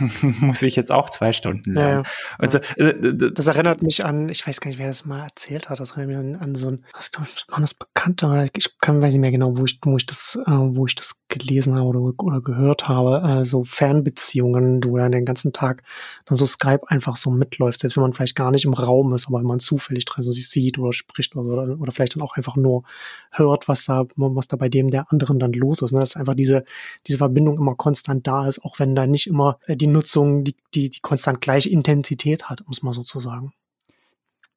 [0.40, 2.04] muss ich jetzt auch zwei Stunden lernen.
[2.04, 5.70] Ja, also, also, das erinnert mich an, ich weiß gar nicht, wer das mal erzählt
[5.70, 7.10] hat, das erinnert mich an, an so ein, was
[7.48, 10.38] war das Bekannter, oder ich kann, weiß nicht mehr genau, wo ich, wo ich das,
[10.46, 15.12] äh, wo ich das gelesen habe oder, oder gehört habe, äh, so Fernbeziehungen, du dann
[15.12, 15.84] den ganzen Tag
[16.26, 19.26] dann so Skype einfach so mitläuft, selbst wenn man vielleicht gar nicht im Raum ist,
[19.28, 22.36] aber wenn man zufällig drin so sich sieht oder spricht oder, oder vielleicht dann auch
[22.36, 22.82] einfach nur
[23.30, 25.92] hört, was da, was da bei dem der anderen dann los ist.
[25.92, 26.00] Ne?
[26.00, 26.64] Dass einfach diese,
[27.06, 30.54] diese Verbindung immer konstant da ist, auch wenn da nicht immer äh, die Nutzung die,
[30.74, 33.52] die, die konstant gleiche Intensität hat, um es mal so zu sagen.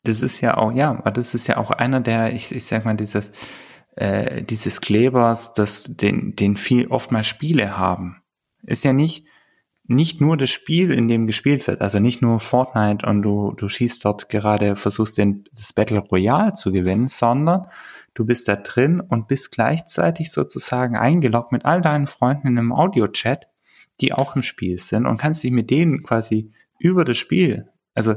[0.03, 2.95] Das ist ja auch, ja, das ist ja auch einer der, ich, ich sag mal,
[2.95, 3.31] dieses,
[3.95, 8.21] äh, dieses Klebers, das den, den viel oftmals Spiele haben.
[8.63, 9.25] Ist ja nicht,
[9.89, 13.67] nicht nur das Spiel, in dem gespielt wird, also nicht nur Fortnite und du, du
[13.67, 17.67] schießt dort gerade, versuchst den, das Battle Royale zu gewinnen, sondern
[18.13, 22.71] du bist da drin und bist gleichzeitig sozusagen eingeloggt mit all deinen Freunden in einem
[22.71, 23.47] Audio-Chat,
[24.01, 28.15] die auch im Spiel sind und kannst dich mit denen quasi über das Spiel, also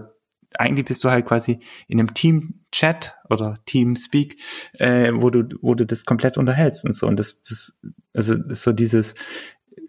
[0.58, 4.36] eigentlich bist du halt quasi in einem Team-Chat oder Team-Speak,
[4.74, 7.06] äh, wo du, wo du das komplett unterhältst und so.
[7.06, 7.80] Und das, das,
[8.12, 9.14] also das so dieses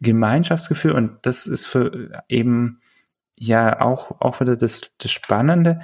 [0.02, 2.82] Gemeinschaftsgefühl und das ist für eben
[3.38, 5.82] ja auch, auch wieder das, das Spannende,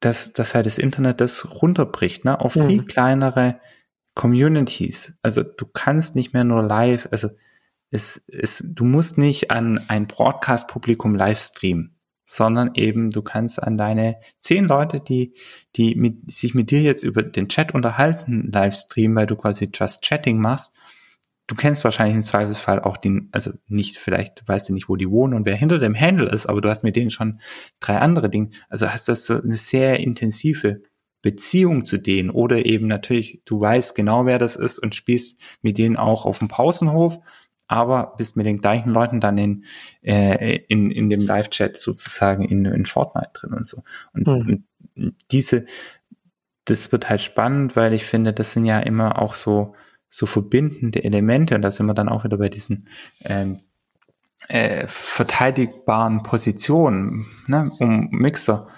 [0.00, 2.86] dass, dass halt das Internet das runterbricht, ne, auf viel mhm.
[2.86, 3.60] kleinere
[4.14, 5.14] Communities.
[5.22, 7.28] Also du kannst nicht mehr nur live, also
[7.90, 13.78] es, es, du musst nicht an ein Broadcast-Publikum live streamen, sondern eben du kannst an
[13.78, 15.34] deine zehn Leute, die,
[15.76, 19.70] die mit, sich mit dir jetzt über den Chat unterhalten, live streamen, weil du quasi
[19.72, 20.74] Just Chatting machst
[21.48, 25.10] du kennst wahrscheinlich im Zweifelsfall auch den, also nicht, vielleicht weißt du nicht, wo die
[25.10, 27.40] wohnen und wer hinter dem Handle ist, aber du hast mit denen schon
[27.80, 28.50] drei andere Dinge.
[28.68, 30.82] Also hast das so eine sehr intensive
[31.22, 35.78] Beziehung zu denen oder eben natürlich, du weißt genau, wer das ist und spielst mit
[35.78, 37.18] denen auch auf dem Pausenhof,
[37.66, 39.64] aber bist mit den gleichen Leuten dann in,
[40.02, 43.82] äh, in, in dem Live-Chat sozusagen in, in Fortnite drin und so.
[44.12, 44.64] Und, mhm.
[44.96, 45.64] und diese,
[46.66, 49.74] das wird halt spannend, weil ich finde, das sind ja immer auch so,
[50.08, 52.88] so verbindende Elemente, und da sind wir dann auch wieder bei diesen
[53.24, 53.60] ähm,
[54.48, 58.68] äh, verteidigbaren Positionen, ne, um Mixer,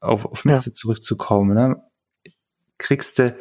[0.00, 0.74] auf, auf Mixer ja.
[0.74, 1.82] zurückzukommen, ne,
[2.78, 3.36] kriegst du,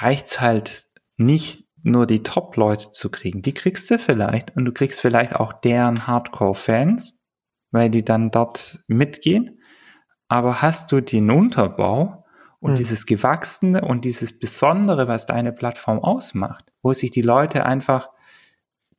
[0.00, 3.42] reicht's halt nicht nur die Top-Leute zu kriegen.
[3.42, 7.16] Die kriegst du vielleicht und du kriegst vielleicht auch deren Hardcore-Fans,
[7.70, 9.60] weil die dann dort mitgehen.
[10.26, 12.24] Aber hast du den Unterbau,
[12.60, 12.76] und hm.
[12.76, 18.10] dieses Gewachsene und dieses Besondere, was deine Plattform ausmacht, wo sich die Leute einfach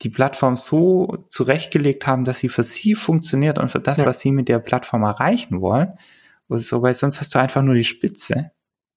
[0.02, 4.06] die Plattform so zurechtgelegt haben, dass sie für sie funktioniert und für das, ja.
[4.06, 5.92] was sie mit der Plattform erreichen wollen.
[6.48, 8.50] So, weil sonst hast du einfach nur die Spitze.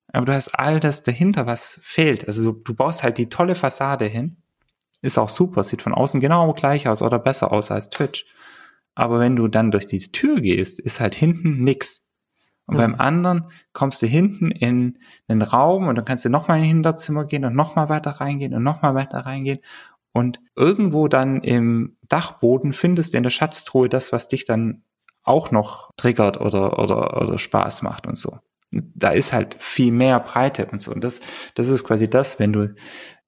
[0.07, 2.27] Aber du hast all das dahinter, was fehlt.
[2.27, 4.37] Also du, du baust halt die tolle Fassade hin.
[5.01, 8.25] Ist auch super, sieht von außen genau gleich aus oder besser aus als Twitch.
[8.95, 12.02] Aber wenn du dann durch die Tür gehst, ist halt hinten nix.
[12.65, 12.79] Und mhm.
[12.79, 16.69] beim anderen kommst du hinten in einen Raum und dann kannst du nochmal in ein
[16.69, 19.59] Hinterzimmer gehen und nochmal weiter reingehen und nochmal weiter reingehen.
[20.13, 24.83] Und irgendwo dann im Dachboden findest du in der Schatztruhe das, was dich dann
[25.23, 28.37] auch noch triggert oder, oder, oder Spaß macht und so.
[28.71, 30.91] Da ist halt viel mehr Breite und so.
[30.91, 31.21] Und das,
[31.55, 32.75] das ist quasi das, wenn du,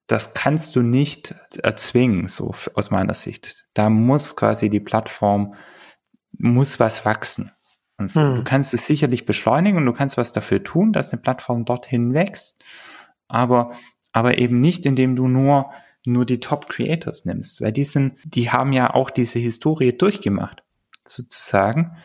[0.06, 3.66] das kannst du nicht erzwingen, so aus meiner Sicht.
[3.74, 5.54] Da muss quasi die Plattform,
[6.32, 7.50] muss was wachsen.
[7.98, 8.20] Und so.
[8.20, 8.34] Hm.
[8.36, 12.14] Du kannst es sicherlich beschleunigen und du kannst was dafür tun, dass eine Plattform dorthin
[12.14, 12.64] wächst,
[13.28, 13.72] aber,
[14.12, 15.70] aber eben nicht, indem du nur,
[16.04, 20.62] nur die Top Creators nimmst, weil die sind, die haben ja auch diese Historie durchgemacht,
[21.04, 21.96] sozusagen.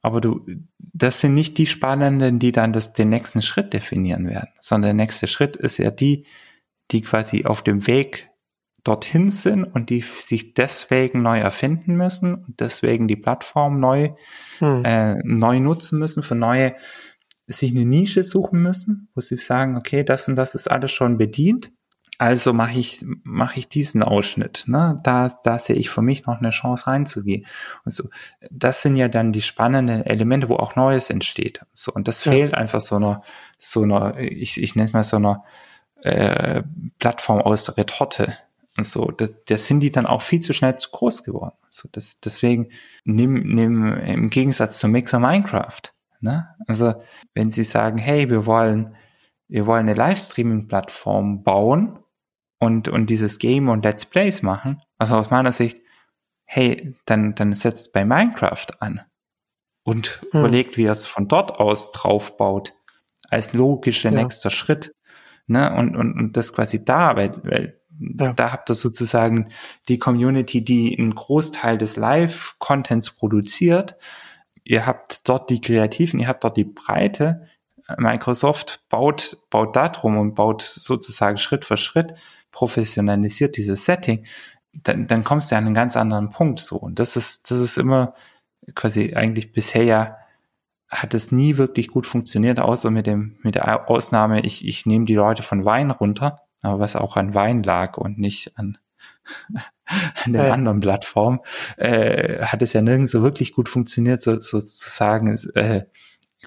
[0.00, 0.46] Aber du,
[0.78, 5.04] das sind nicht die Spannenden, die dann das, den nächsten Schritt definieren werden, sondern der
[5.04, 6.24] nächste Schritt ist ja die,
[6.92, 8.30] die quasi auf dem Weg
[8.84, 14.10] dorthin sind und die sich deswegen neu erfinden müssen und deswegen die Plattform neu,
[14.58, 14.84] hm.
[14.84, 16.74] äh, neu nutzen müssen, für neue,
[17.46, 21.16] sich eine Nische suchen müssen, wo sie sagen, okay, das und das ist alles schon
[21.16, 21.72] bedient.
[22.20, 24.64] Also mache ich, mache ich diesen Ausschnitt.
[24.66, 24.96] Ne?
[25.04, 27.46] Da, da sehe ich für mich noch eine Chance reinzugehen.
[27.84, 28.08] Und so,
[28.50, 31.60] das sind ja dann die spannenden Elemente, wo auch Neues entsteht.
[31.72, 32.32] So, und das ja.
[32.32, 33.22] fehlt einfach so einer,
[33.56, 35.44] so einer, ich, ich nenne es mal so einer
[36.02, 36.62] äh,
[36.98, 38.36] Plattform aus der Retorte
[38.78, 41.56] und so, da, da sind die dann auch viel zu schnell zu groß geworden.
[41.68, 42.70] So, das, deswegen
[43.04, 45.82] nimm, nimm im Gegensatz zum Mixer Minecraft.
[46.20, 46.48] Ne?
[46.66, 46.94] Also,
[47.34, 48.94] wenn sie sagen, hey, wir wollen,
[49.48, 51.98] wir wollen eine Livestreaming-Plattform bauen
[52.58, 55.80] und, und dieses Game und Let's Plays machen, also aus meiner Sicht,
[56.44, 59.02] hey, dann, dann setzt bei Minecraft an
[59.82, 60.40] und hm.
[60.40, 62.74] überlegt, wie er es von dort aus draufbaut,
[63.28, 64.22] als logischer ja.
[64.22, 64.92] nächster Schritt.
[65.48, 65.74] Ne?
[65.74, 68.32] Und, und, und das quasi da, weil, weil ja.
[68.32, 69.48] Da habt ihr sozusagen
[69.88, 73.96] die Community, die einen Großteil des Live-Contents produziert.
[74.64, 77.48] Ihr habt dort die Kreativen, ihr habt dort die Breite.
[77.96, 82.14] Microsoft baut, baut da drum und baut sozusagen Schritt für Schritt,
[82.52, 84.26] professionalisiert dieses Setting.
[84.74, 86.76] Dann, dann kommst du an einen ganz anderen Punkt so.
[86.76, 88.14] Und das ist, das ist immer
[88.74, 90.16] quasi eigentlich bisher ja
[90.90, 95.04] hat es nie wirklich gut funktioniert, außer mit dem, mit der Ausnahme, ich, ich nehme
[95.04, 98.78] die Leute von Wein runter aber was auch an Wein lag und nicht an,
[100.24, 100.52] an der ja.
[100.52, 101.40] anderen Plattform,
[101.76, 105.84] äh, hat es ja nirgends so wirklich gut funktioniert, so, sozusagen äh,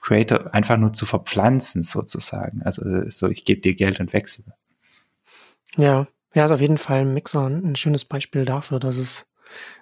[0.02, 2.64] Creator einfach nur zu verpflanzen, sozusagen.
[2.64, 4.46] Also so, ich gebe dir Geld und wechsle.
[5.78, 9.28] Ja, ja, ist auf jeden Fall ein Mixer ein schönes Beispiel dafür, dass es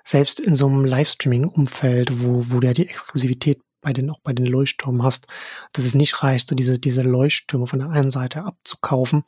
[0.03, 4.33] selbst in so einem Livestreaming-Umfeld, wo, wo du ja die Exklusivität bei den, auch bei
[4.33, 5.27] den Leuchttürmen hast,
[5.73, 9.23] dass es nicht reicht, so diese, diese Leuchttürme von der einen Seite abzukaufen,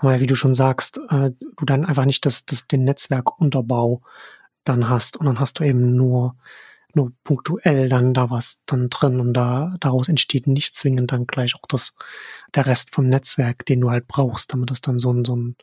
[0.00, 4.02] weil wie du schon sagst, äh, du dann einfach nicht das, das, den Netzwerkunterbau
[4.64, 6.36] dann hast und dann hast du eben nur
[6.94, 11.54] nur punktuell dann da was dann drin und da daraus entsteht nicht zwingend dann gleich
[11.54, 11.94] auch das
[12.54, 15.56] der Rest vom Netzwerk, den du halt brauchst, damit das dann so ein so ein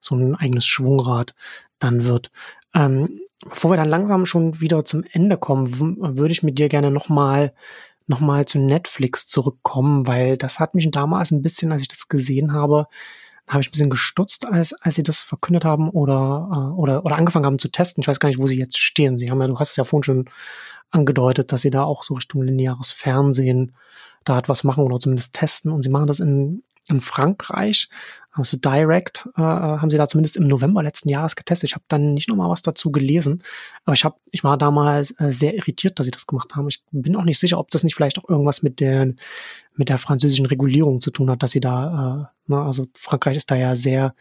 [0.00, 1.34] so ein eigenes Schwungrad
[1.78, 2.30] dann wird.
[2.74, 6.90] Ähm, bevor wir dann langsam schon wieder zum Ende kommen, würde ich mit dir gerne
[6.90, 7.52] nochmal
[8.06, 12.08] noch mal zu Netflix zurückkommen, weil das hat mich damals ein bisschen, als ich das
[12.08, 12.86] gesehen habe,
[13.50, 17.16] habe ich ein bisschen gestutzt, als, als sie das verkündet haben oder, äh, oder, oder
[17.16, 18.02] angefangen haben zu testen.
[18.02, 19.18] Ich weiß gar nicht, wo sie jetzt stehen.
[19.18, 20.24] Sie haben ja, du hast es ja vorhin schon
[20.90, 23.72] angedeutet, dass sie da auch so Richtung lineares Fernsehen
[24.24, 25.72] da etwas machen oder zumindest testen.
[25.72, 27.88] Und sie machen das in, in Frankreich,
[28.32, 31.70] also Direct, äh, haben sie da zumindest im November letzten Jahres getestet.
[31.70, 33.42] Ich habe dann nicht nochmal was dazu gelesen,
[33.84, 36.68] aber ich habe, ich war damals äh, sehr irritiert, dass sie das gemacht haben.
[36.68, 39.14] Ich bin auch nicht sicher, ob das nicht vielleicht auch irgendwas mit der
[39.74, 43.50] mit der französischen Regulierung zu tun hat, dass sie da, äh, ne, also Frankreich ist
[43.50, 44.14] da ja sehr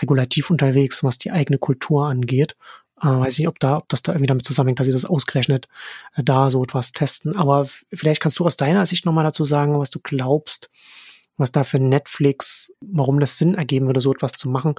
[0.00, 2.56] regulativ unterwegs, was die eigene Kultur angeht.
[3.00, 5.68] Äh, weiß nicht, ob da, ob das da irgendwie damit zusammenhängt, dass sie das ausgerechnet
[6.16, 7.36] äh, da so etwas testen.
[7.36, 10.70] Aber vielleicht kannst du aus deiner Sicht nochmal dazu sagen, was du glaubst,
[11.38, 14.74] was da für Netflix, warum das Sinn ergeben würde, so etwas zu machen.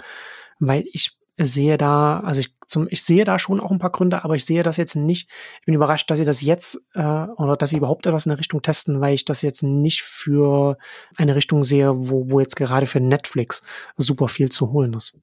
[0.59, 4.23] Weil ich sehe da, also ich, zum, ich sehe da schon auch ein paar Gründe,
[4.23, 5.29] aber ich sehe das jetzt nicht.
[5.61, 8.39] Ich bin überrascht, dass sie das jetzt äh, oder dass sie überhaupt etwas in der
[8.39, 10.77] Richtung testen, weil ich das jetzt nicht für
[11.17, 13.61] eine Richtung sehe, wo, wo jetzt gerade für Netflix
[13.97, 15.17] super viel zu holen ist.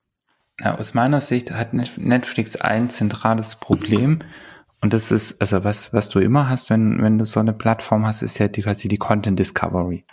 [0.59, 4.21] Ja, aus meiner Sicht hat Netflix ein zentrales Problem.
[4.81, 8.07] Und das ist, also was, was du immer hast, wenn, wenn du so eine Plattform
[8.07, 10.05] hast, ist ja die, quasi die Content Discovery.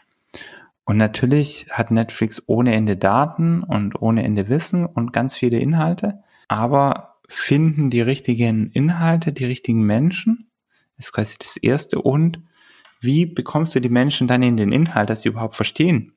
[0.85, 6.23] Und natürlich hat Netflix ohne Ende Daten und ohne Ende Wissen und ganz viele Inhalte,
[6.47, 10.51] aber finden die richtigen Inhalte, die richtigen Menschen,
[10.97, 12.01] ist quasi das Erste.
[12.01, 12.41] Und
[13.01, 16.13] wie bekommst du die Menschen dann in den Inhalt, dass sie überhaupt verstehen?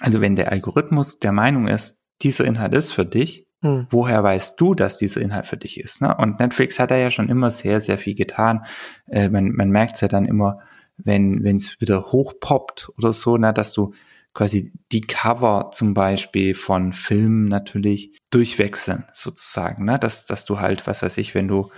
[0.00, 3.86] Also wenn der Algorithmus der Meinung ist, dieser Inhalt ist für dich, hm.
[3.90, 6.02] woher weißt du, dass dieser Inhalt für dich ist?
[6.02, 6.14] Ne?
[6.16, 8.64] Und Netflix hat da ja schon immer sehr, sehr viel getan.
[9.08, 10.60] Äh, man man merkt es ja dann immer,
[10.96, 13.94] wenn es wieder hochpoppt oder so, na, dass du
[14.34, 19.98] quasi die Cover zum Beispiel von Filmen natürlich durchwechseln, sozusagen, ne?
[19.98, 21.70] dass, dass du halt, was weiß ich, wenn du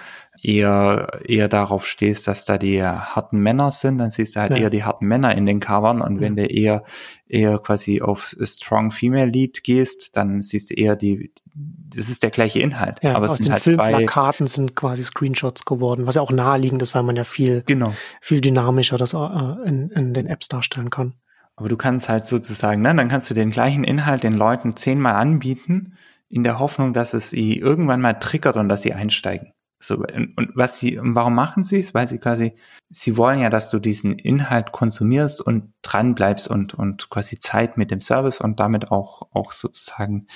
[0.42, 4.56] eher, eher darauf stehst, dass da die harten Männer sind, dann siehst du halt ja.
[4.56, 6.22] eher die harten Männer in den Covern und ja.
[6.22, 6.82] wenn du eher,
[7.28, 12.30] eher quasi auf Strong Female Lead gehst, dann siehst du eher die, das ist der
[12.30, 13.02] gleiche Inhalt.
[13.02, 16.94] Ja, aber es sind halt Filmplakaten sind quasi Screenshots geworden, was ja auch naheliegend ist,
[16.94, 17.92] weil man ja viel, genau.
[18.22, 19.18] viel dynamischer das äh,
[19.66, 21.14] in, in den Apps darstellen kann.
[21.56, 25.14] Aber du kannst halt sozusagen, ne, dann kannst du den gleichen Inhalt den Leuten zehnmal
[25.14, 25.94] anbieten,
[26.28, 29.52] in der Hoffnung, dass es sie irgendwann mal triggert und dass sie einsteigen.
[29.78, 31.94] So, und was sie, und warum machen sie es?
[31.94, 32.54] Weil sie quasi,
[32.88, 37.76] sie wollen ja, dass du diesen Inhalt konsumierst und dran bleibst und, und quasi Zeit
[37.76, 40.26] mit dem Service und damit auch, auch sozusagen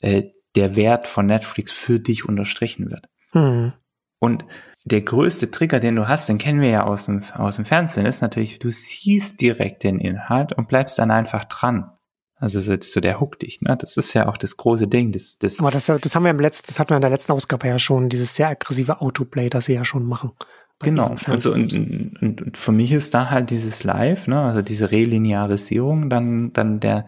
[0.00, 3.08] äh, der Wert von Netflix für dich unterstrichen wird.
[3.34, 3.74] Mhm.
[4.18, 4.46] Und
[4.86, 8.06] der größte Trigger, den du hast, den kennen wir ja aus dem, aus dem Fernsehen,
[8.06, 11.90] ist natürlich, du siehst direkt den Inhalt und bleibst dann einfach dran.
[12.36, 13.76] Also so, so der Hook dich, ne?
[13.76, 15.10] Das ist ja auch das große Ding.
[15.10, 17.32] Das, das Aber das, das haben wir im letzten, das hatten wir in der letzten
[17.32, 20.32] Ausgabe ja schon, dieses sehr aggressive Autoplay, das sie ja schon machen.
[20.82, 21.14] Genau.
[21.24, 21.72] Also und,
[22.20, 26.80] und, und für mich ist da halt dieses Live, ne, also diese Relinearisierung, dann dann
[26.80, 27.06] der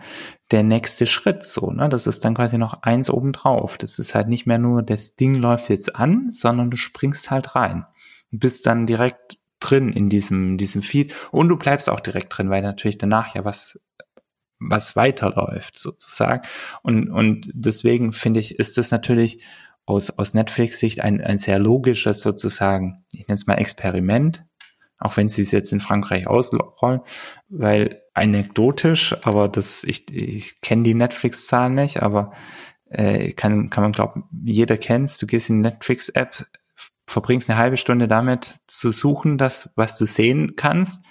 [0.50, 1.90] der nächste Schritt so, ne?
[1.90, 3.76] Das ist dann quasi noch eins obendrauf.
[3.76, 7.54] Das ist halt nicht mehr nur das Ding läuft jetzt an, sondern du springst halt
[7.56, 7.84] rein
[8.32, 12.48] und bist dann direkt drin in diesem diesem Feed und du bleibst auch direkt drin,
[12.48, 13.78] weil natürlich danach ja was
[14.60, 16.40] was weiterläuft sozusagen
[16.82, 19.42] und und deswegen finde ich ist das natürlich
[19.88, 24.44] aus, aus Netflix-Sicht ein, ein sehr logisches sozusagen, ich nenne es mal Experiment,
[24.98, 27.00] auch wenn sie es jetzt in Frankreich ausrollen,
[27.48, 32.32] weil anekdotisch, aber das, ich, ich kenne die Netflix-Zahlen nicht, aber
[32.90, 36.46] äh, kann, kann man glauben, jeder kennt's, du gehst in die Netflix-App,
[37.06, 41.04] verbringst eine halbe Stunde damit zu suchen, das, was du sehen kannst,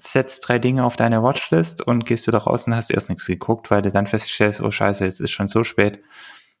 [0.00, 3.70] setzt drei Dinge auf deine Watchlist und gehst wieder raus und hast erst nichts geguckt,
[3.70, 6.00] weil du dann feststellst, oh scheiße, jetzt ist schon so spät,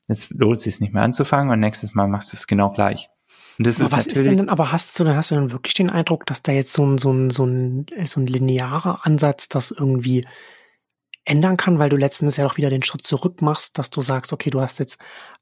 [0.08, 3.08] Jetzt lohnt es sich nicht mehr anzufangen und nächstes Mal machst du es genau gleich.
[3.58, 5.90] Und das aber ist was ist denn, aber hast du, hast du denn wirklich den
[5.90, 9.70] Eindruck, dass da jetzt so ein, so ein, so ein, so ein linearer Ansatz das
[9.70, 10.24] irgendwie
[11.24, 14.32] ändern kann, weil du letztens ja auch wieder den Schritt zurück machst, dass du sagst,
[14.32, 14.98] okay, du hast jetzt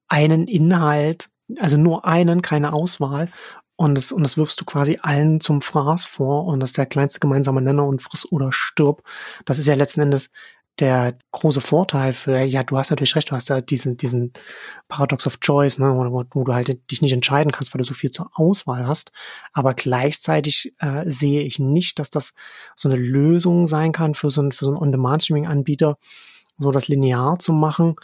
[0.08, 3.28] einen Inhalt, also nur einen, keine Auswahl
[3.76, 6.86] und das, und das wirfst du quasi allen zum Fraß vor und das ist der
[6.86, 9.02] kleinste gemeinsame Nenner und friss oder stirb.
[9.44, 10.30] Das ist ja letzten Endes
[10.78, 14.32] der große Vorteil für, ja, du hast natürlich recht, du hast da diesen, diesen
[14.88, 17.94] Paradox of Choice, ne, wo, wo du halt dich nicht entscheiden kannst, weil du so
[17.94, 19.12] viel zur Auswahl hast.
[19.52, 22.32] Aber gleichzeitig äh, sehe ich nicht, dass das
[22.74, 25.98] so eine Lösung sein kann für so ein, für so einen On-Demand-Streaming-Anbieter,
[26.58, 27.96] so das linear zu machen.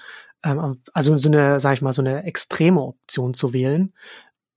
[0.44, 3.94] Ähm, also so eine, sag ich mal, so eine extreme Option zu wählen,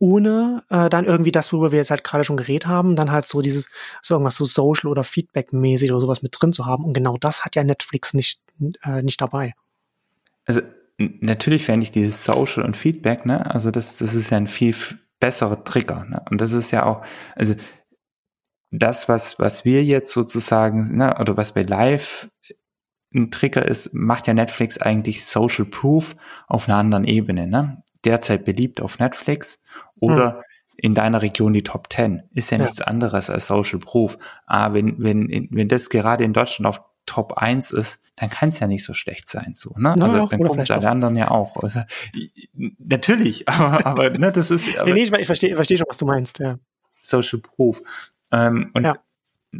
[0.01, 3.27] ohne äh, dann irgendwie das, worüber wir jetzt halt gerade schon geredet haben, dann halt
[3.27, 3.69] so dieses,
[4.01, 6.83] so irgendwas so Social oder Feedback-mäßig oder sowas mit drin zu haben.
[6.85, 8.41] Und genau das hat ja Netflix nicht,
[8.83, 9.53] äh, nicht dabei.
[10.45, 10.61] Also
[10.97, 13.45] natürlich fände ich dieses Social und Feedback, ne?
[13.53, 14.75] Also das, das ist ja ein viel
[15.19, 16.05] besserer Trigger.
[16.09, 16.25] Ne?
[16.31, 17.53] Und das ist ja auch, also
[18.71, 22.27] das, was, was wir jetzt sozusagen, ne, oder was bei Live
[23.13, 26.15] ein Trigger ist, macht ja Netflix eigentlich Social Proof
[26.47, 27.45] auf einer anderen Ebene.
[27.45, 27.83] Ne?
[28.05, 29.61] Derzeit beliebt auf Netflix
[29.99, 30.41] oder hm.
[30.77, 32.23] in deiner Region die Top 10.
[32.33, 34.17] Ist ja, ja, nichts anderes als Social Proof.
[34.45, 38.59] Aber wenn, wenn, wenn das gerade in Deutschland auf Top 1 ist, dann kann es
[38.59, 39.53] ja nicht so schlecht sein.
[39.55, 39.95] So, ne?
[39.97, 41.57] No, also dann gucken es alle anderen ja auch.
[41.57, 41.81] Also,
[42.53, 44.77] natürlich, aber, aber ne, das ist.
[44.77, 46.59] Aber, nee, ich, ich verstehe versteh schon, was du meinst, ja.
[47.01, 47.81] Social Proof.
[48.31, 48.95] Ähm, und ja.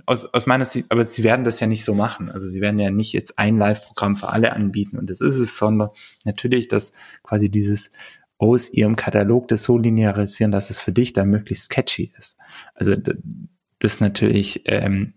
[0.06, 2.30] aus, aus meiner Sicht, aber sie werden das ja nicht so machen.
[2.32, 5.58] Also sie werden ja nicht jetzt ein Live-Programm für alle anbieten und das ist es,
[5.58, 5.90] sondern
[6.24, 7.92] natürlich, dass quasi dieses
[8.42, 12.40] aus ihrem Katalog das so linearisieren, dass es für dich dann möglichst catchy ist.
[12.74, 12.96] Also
[13.78, 15.14] das natürlich ähm,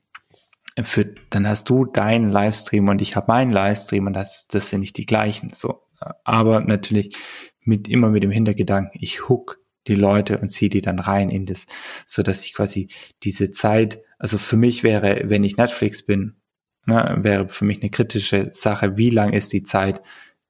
[0.82, 4.80] für, dann hast du deinen Livestream und ich habe meinen Livestream und das, das sind
[4.80, 5.48] nicht die gleichen.
[5.54, 5.80] So,
[6.22, 7.16] aber natürlich
[7.62, 11.46] mit immer mit dem Hintergedanken, ich hook die Leute und ziehe die dann rein in
[11.46, 11.66] das,
[12.04, 12.88] so dass ich quasi
[13.22, 16.36] diese Zeit, also für mich wäre, wenn ich Netflix bin,
[16.84, 20.02] ne, wäre für mich eine kritische Sache, wie lang ist die Zeit,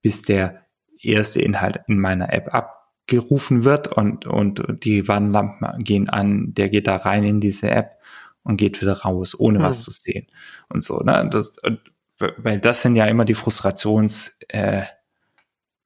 [0.03, 0.64] bis der
[1.09, 6.87] erste Inhalt in meiner App abgerufen wird und, und die Warnlampen gehen an, der geht
[6.87, 7.99] da rein in diese App
[8.43, 9.65] und geht wieder raus, ohne hm.
[9.65, 10.27] was zu sehen
[10.69, 10.99] und so.
[11.01, 11.29] Ne?
[11.31, 11.57] Das,
[12.19, 14.85] weil das sind ja immer die Frustrations äh,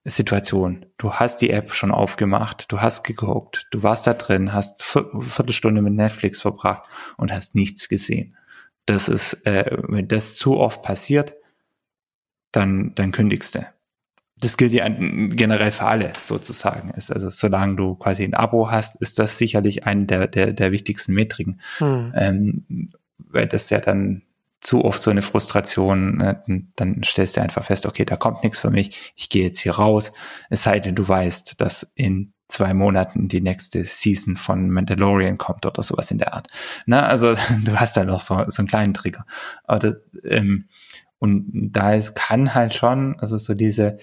[0.05, 0.87] Situation.
[0.97, 5.83] Du hast die App schon aufgemacht, du hast geguckt, du warst da drin, hast Viertelstunde
[5.83, 8.37] mit Netflix verbracht und hast nichts gesehen.
[8.87, 11.35] Das ist, äh, wenn das zu oft passiert,
[12.53, 13.66] dann, dann kündigst du
[14.41, 16.91] das gilt ja generell für alle sozusagen.
[16.91, 20.72] Ist also solange du quasi ein Abo hast, ist das sicherlich eine der, der, der
[20.72, 21.61] wichtigsten Metriken.
[21.78, 22.12] Hm.
[22.14, 24.22] Ähm, weil das ja dann
[24.61, 26.43] zu oft so eine Frustration, ne?
[26.74, 29.72] dann stellst du einfach fest, okay, da kommt nichts für mich, ich gehe jetzt hier
[29.72, 30.12] raus.
[30.51, 35.64] Es sei denn, du weißt, dass in zwei Monaten die nächste Season von Mandalorian kommt
[35.66, 36.49] oder sowas in der Art.
[36.86, 37.34] Na, also
[37.64, 39.24] du hast da noch so, so einen kleinen Trigger.
[39.64, 40.68] Aber das, ähm,
[41.18, 43.99] und da ist, kann halt schon, also so diese,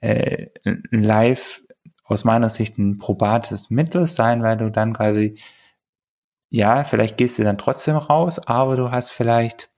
[0.00, 0.46] äh,
[0.90, 1.62] live
[2.04, 5.38] aus meiner Sicht ein probates Mittel sein, weil du dann quasi,
[6.48, 9.70] ja, vielleicht gehst du dann trotzdem raus, aber du hast vielleicht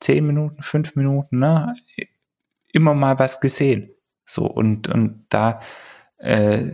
[0.00, 1.74] zehn Minuten, fünf Minuten, ne,
[2.72, 3.90] immer mal was gesehen.
[4.24, 5.60] So, und, und da
[6.18, 6.70] äh,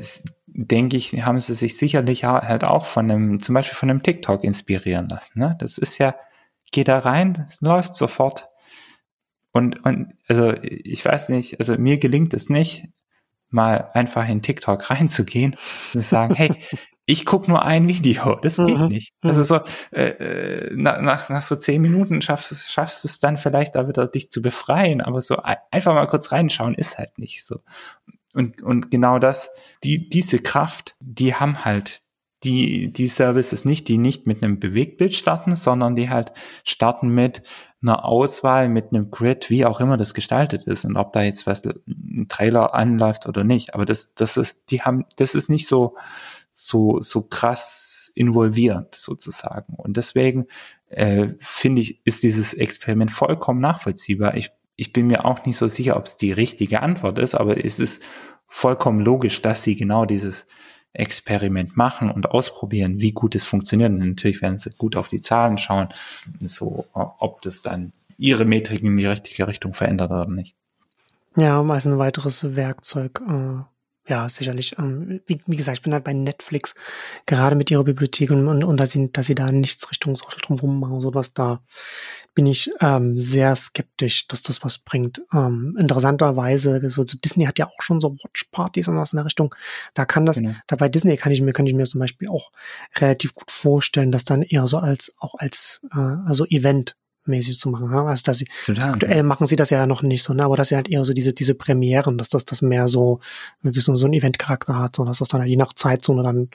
[0.46, 4.44] denke ich, haben sie sich sicherlich halt auch von einem, zum Beispiel von einem TikTok
[4.44, 5.38] inspirieren lassen.
[5.38, 5.56] Ne?
[5.58, 6.14] Das ist ja,
[6.72, 8.48] geh da rein, es läuft sofort.
[9.54, 12.88] Und, und also ich weiß nicht, also mir gelingt es nicht,
[13.50, 15.60] mal einfach in TikTok reinzugehen und
[15.92, 16.50] zu sagen, hey,
[17.06, 18.88] ich gucke nur ein Video, das geht mhm.
[18.88, 19.14] nicht.
[19.22, 19.44] Also mhm.
[19.44, 19.60] so
[19.96, 24.30] äh, äh nach, nach so zehn Minuten schaffst, schaffst es dann vielleicht da wieder dich
[24.30, 25.36] zu befreien, aber so
[25.70, 27.60] einfach mal kurz reinschauen ist halt nicht so.
[28.32, 29.50] Und, und genau das,
[29.84, 32.03] die, diese Kraft, die haben halt
[32.44, 36.32] die, die Services nicht, die nicht mit einem Bewegtbild starten, sondern die halt
[36.64, 37.42] starten mit
[37.82, 41.46] einer Auswahl, mit einem Grid, wie auch immer das gestaltet ist und ob da jetzt
[41.46, 43.74] was ein Trailer anläuft oder nicht.
[43.74, 45.96] Aber das, das ist, die haben, das ist nicht so,
[46.50, 49.74] so, so krass involviert sozusagen.
[49.74, 50.46] Und deswegen
[50.88, 54.36] äh, finde ich, ist dieses Experiment vollkommen nachvollziehbar.
[54.36, 57.62] Ich, ich bin mir auch nicht so sicher, ob es die richtige Antwort ist, aber
[57.62, 58.02] es ist
[58.46, 60.46] vollkommen logisch, dass sie genau dieses
[60.94, 63.90] Experiment machen und ausprobieren, wie gut es funktioniert.
[63.90, 65.88] Und natürlich werden sie gut auf die Zahlen schauen,
[66.40, 70.54] so ob das dann ihre Metriken in die richtige Richtung verändert oder nicht.
[71.36, 73.64] Ja, als ein weiteres Werkzeug, äh,
[74.06, 74.76] ja, sicherlich.
[74.78, 76.74] Ähm, wie, wie, gesagt, ich bin halt bei Netflix,
[77.26, 80.40] gerade mit ihrer Bibliothek und, und, und dass, sie, dass sie da nichts Richtung Social
[80.42, 81.62] drumherum machen, sowas da
[82.34, 85.22] bin ich ähm, sehr skeptisch, dass das was bringt.
[85.32, 89.26] Ähm, interessanterweise, so, so Disney hat ja auch schon so Watchpartys und was in der
[89.26, 89.54] Richtung.
[89.94, 90.54] Da kann das, genau.
[90.66, 92.50] da bei Disney kann ich mir, kann ich mir zum Beispiel auch
[92.96, 96.96] relativ gut vorstellen, dass dann eher so als, auch als, äh, also Event
[97.26, 97.92] mäßig zu machen.
[97.92, 99.22] Also dass sie Total, aktuell ja.
[99.22, 100.44] machen sie das ja noch nicht so, ne?
[100.44, 103.20] aber dass sie halt eher so diese diese Premieren, dass das das mehr so
[103.62, 106.48] wirklich so, so ein Event-Charakter hat, so dass das dann halt je nach Zeitzone dann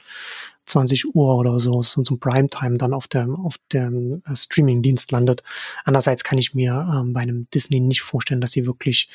[0.70, 5.43] 20 Uhr oder so, so zum Primetime dann auf dem, auf dem äh, Streaming-Dienst landet.
[5.84, 9.09] Andererseits kann ich mir ähm, bei einem Disney nicht vorstellen, dass sie wirklich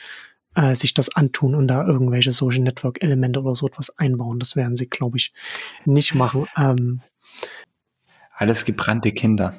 [0.55, 4.39] äh, sich das antun und da irgendwelche Social Network Elemente oder so etwas einbauen.
[4.39, 5.33] Das werden sie, glaube ich,
[5.85, 6.47] nicht machen.
[6.57, 7.01] Ähm,
[8.37, 9.55] Alles gebrannte Kinder.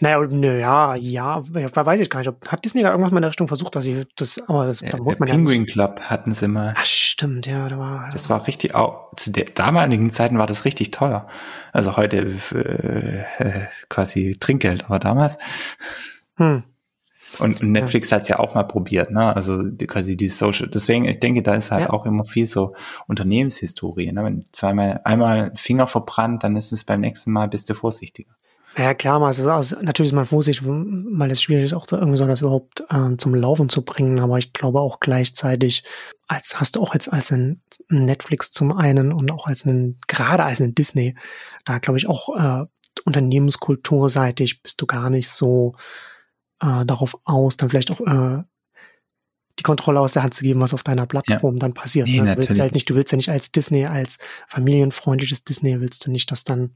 [0.00, 2.32] Naja, nö, ja, ja, weiß ich gar nicht.
[2.48, 4.90] Hat Disney da irgendwas mal in der Richtung versucht, dass sie das, aber das, ja,
[4.90, 6.74] da muss man ja Penguin Club hatten sie mal.
[6.76, 8.08] Ach, stimmt, ja, da war.
[8.12, 11.26] Das war richtig, auch, zu der damaligen Zeiten war das richtig teuer.
[11.72, 15.38] Also heute äh, quasi Trinkgeld, aber damals.
[16.36, 16.64] Hm.
[17.38, 18.16] Und, und Netflix ja.
[18.16, 19.34] hat es ja auch mal probiert, ne?
[19.34, 20.68] Also die, quasi die Social.
[20.68, 21.90] Deswegen, ich denke, da ist halt ja.
[21.90, 22.74] auch immer viel so
[23.06, 24.12] Unternehmenshistorie.
[24.12, 24.24] Ne?
[24.24, 28.30] Wenn zweimal einmal Finger verbrannt, dann ist es beim nächsten Mal bist du vorsichtiger.
[28.76, 32.26] Ja, klar, also, also natürlich ist man vorsichtig, weil es schwierig ist, auch irgendwie so
[32.26, 34.18] das überhaupt äh, zum Laufen zu bringen.
[34.18, 35.84] Aber ich glaube auch gleichzeitig,
[36.26, 40.42] als hast du auch jetzt als ein Netflix zum einen und auch als ein, gerade
[40.42, 41.14] als ein Disney,
[41.64, 42.66] da glaube ich auch äh,
[43.04, 45.74] unternehmenskulturseitig bist du gar nicht so
[46.60, 48.42] äh, darauf aus, dann vielleicht auch äh,
[49.58, 51.60] die Kontrolle aus der Hand zu geben, was auf deiner Plattform ja.
[51.60, 52.08] dann passiert.
[52.08, 52.34] Nee, ne?
[52.34, 54.18] Du willst halt nicht, du willst ja nicht als Disney, als
[54.48, 56.74] familienfreundliches Disney, willst du nicht, dass dann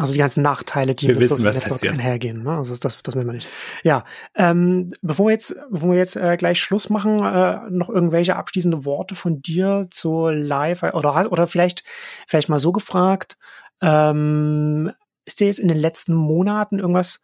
[0.00, 2.42] also die ganzen Nachteile, die wir mit wissen, Social Network einhergehen.
[2.42, 2.56] Ne?
[2.56, 3.48] Also das, das will man nicht.
[3.82, 8.36] Ja, ähm, bevor wir jetzt, bevor wir jetzt äh, gleich Schluss machen, äh, noch irgendwelche
[8.36, 11.84] abschließende Worte von dir zu Live oder oder vielleicht
[12.26, 13.36] vielleicht mal so gefragt:
[13.82, 14.90] ähm,
[15.24, 17.20] Ist dir jetzt in den letzten Monaten irgendwas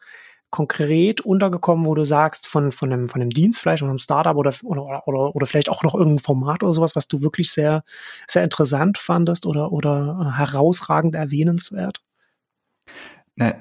[0.51, 4.37] konkret untergekommen, wo du sagst von von einem von einem Dienst vielleicht oder einem Startup
[4.37, 7.85] oder oder oder oder vielleicht auch noch irgendein Format oder sowas, was du wirklich sehr
[8.29, 12.01] sehr interessant fandest oder oder äh, herausragend erwähnenswert?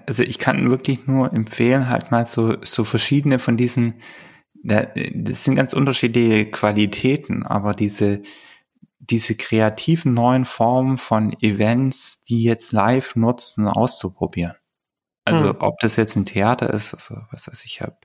[0.08, 3.96] Also ich kann wirklich nur empfehlen, halt mal so, so verschiedene von diesen,
[4.64, 8.22] das sind ganz unterschiedliche Qualitäten, aber diese,
[9.00, 14.56] diese kreativen neuen Formen von Events, die jetzt live nutzen, auszuprobieren.
[15.26, 15.56] Also hm.
[15.60, 17.98] ob das jetzt ein Theater ist, also was weiß ich, habe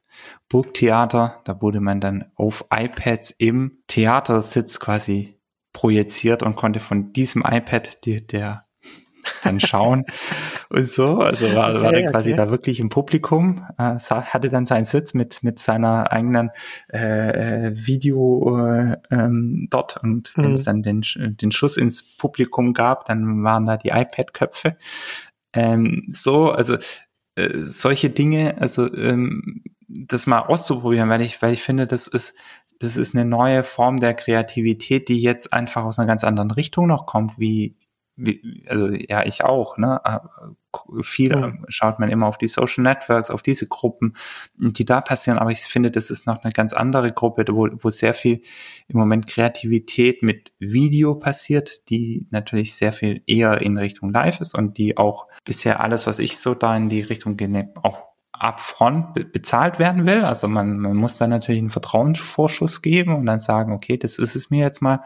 [0.48, 5.38] Burgtheater, da wurde man dann auf iPads im Theatersitz quasi
[5.72, 8.66] projiziert und konnte von diesem iPad die, der
[9.44, 10.04] dann schauen
[10.68, 11.18] und so.
[11.18, 12.36] Also war, okay, war er quasi okay.
[12.36, 16.50] da wirklich im Publikum, äh, hatte dann seinen Sitz mit, mit seiner eigenen
[16.92, 20.42] äh, äh, Video äh, ähm, dort und mhm.
[20.42, 24.76] wenn es dann den, den Schuss ins Publikum gab, dann waren da die iPad-Köpfe.
[25.52, 26.76] Ähm, so, also
[27.34, 32.34] äh, solche Dinge, also ähm, das mal auszuprobieren, weil ich, weil ich finde, das ist
[32.80, 36.86] das ist eine neue Form der Kreativität, die jetzt einfach aus einer ganz anderen Richtung
[36.86, 37.76] noch kommt, wie,
[38.66, 40.04] also ja, ich auch, ne?
[40.04, 40.28] Ah,
[41.02, 41.64] viel mhm.
[41.68, 44.14] schaut man immer auf die Social Networks, auf diese Gruppen,
[44.56, 47.90] die da passieren, aber ich finde, das ist noch eine ganz andere Gruppe, wo, wo
[47.90, 48.42] sehr viel
[48.88, 54.54] im Moment Kreativität mit Video passiert, die natürlich sehr viel eher in Richtung Live ist
[54.54, 59.12] und die auch bisher alles, was ich so da in die Richtung gehe, auch upfront
[59.14, 60.24] be bezahlt werden will.
[60.24, 64.34] Also man, man muss da natürlich einen Vertrauensvorschuss geben und dann sagen, okay, das ist
[64.34, 65.00] es mir jetzt mal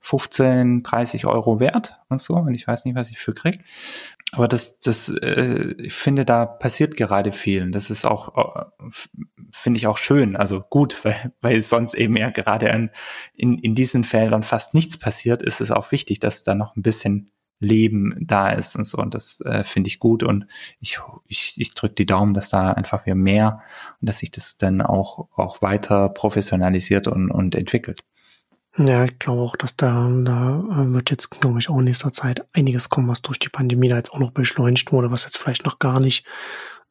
[0.00, 2.34] 15, 30 Euro wert und so.
[2.34, 3.60] Und ich weiß nicht, was ich für krieg.
[4.32, 7.70] Aber das, das, äh, ich finde, da passiert gerade viel.
[7.70, 8.90] Das ist auch, äh,
[9.52, 10.36] finde ich auch schön.
[10.36, 12.90] Also gut, weil, weil sonst eben ja gerade in,
[13.36, 16.82] in, in diesen Feldern fast nichts passiert, ist es auch wichtig, dass da noch ein
[16.82, 17.30] bisschen
[17.60, 18.98] Leben da ist und so.
[18.98, 20.22] Und das äh, finde ich gut.
[20.22, 20.46] Und
[20.80, 23.60] ich, ich, ich drücke die Daumen, dass da einfach wieder mehr
[24.00, 28.02] und dass sich das dann auch, auch weiter professionalisiert und, und entwickelt.
[28.76, 32.12] Ja, ich glaube auch, dass da, da äh, wird jetzt, glaube ich, auch in nächster
[32.12, 35.38] Zeit einiges kommen, was durch die Pandemie da jetzt auch noch beschleunigt wurde, was jetzt
[35.38, 36.24] vielleicht noch gar nicht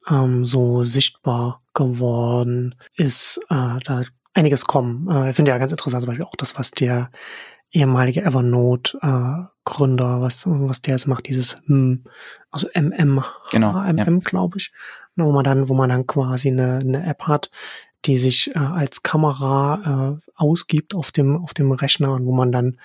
[0.09, 3.39] ähm, so sichtbar geworden ist.
[3.49, 4.03] Äh, da
[4.33, 5.09] einiges kommen.
[5.09, 7.11] Äh, ich finde ja ganz interessant zum Beispiel auch das, was der
[7.71, 12.03] ehemalige Evernote-Gründer, äh, was, was der jetzt macht, dieses M,
[12.51, 14.19] also MM, genau, MM, ja.
[14.23, 14.71] glaube ich,
[15.15, 17.51] wo man dann, wo man dann quasi eine, eine App hat,
[18.05, 22.51] die sich äh, als Kamera äh, ausgibt auf dem, auf dem Rechner und wo man
[22.51, 22.77] dann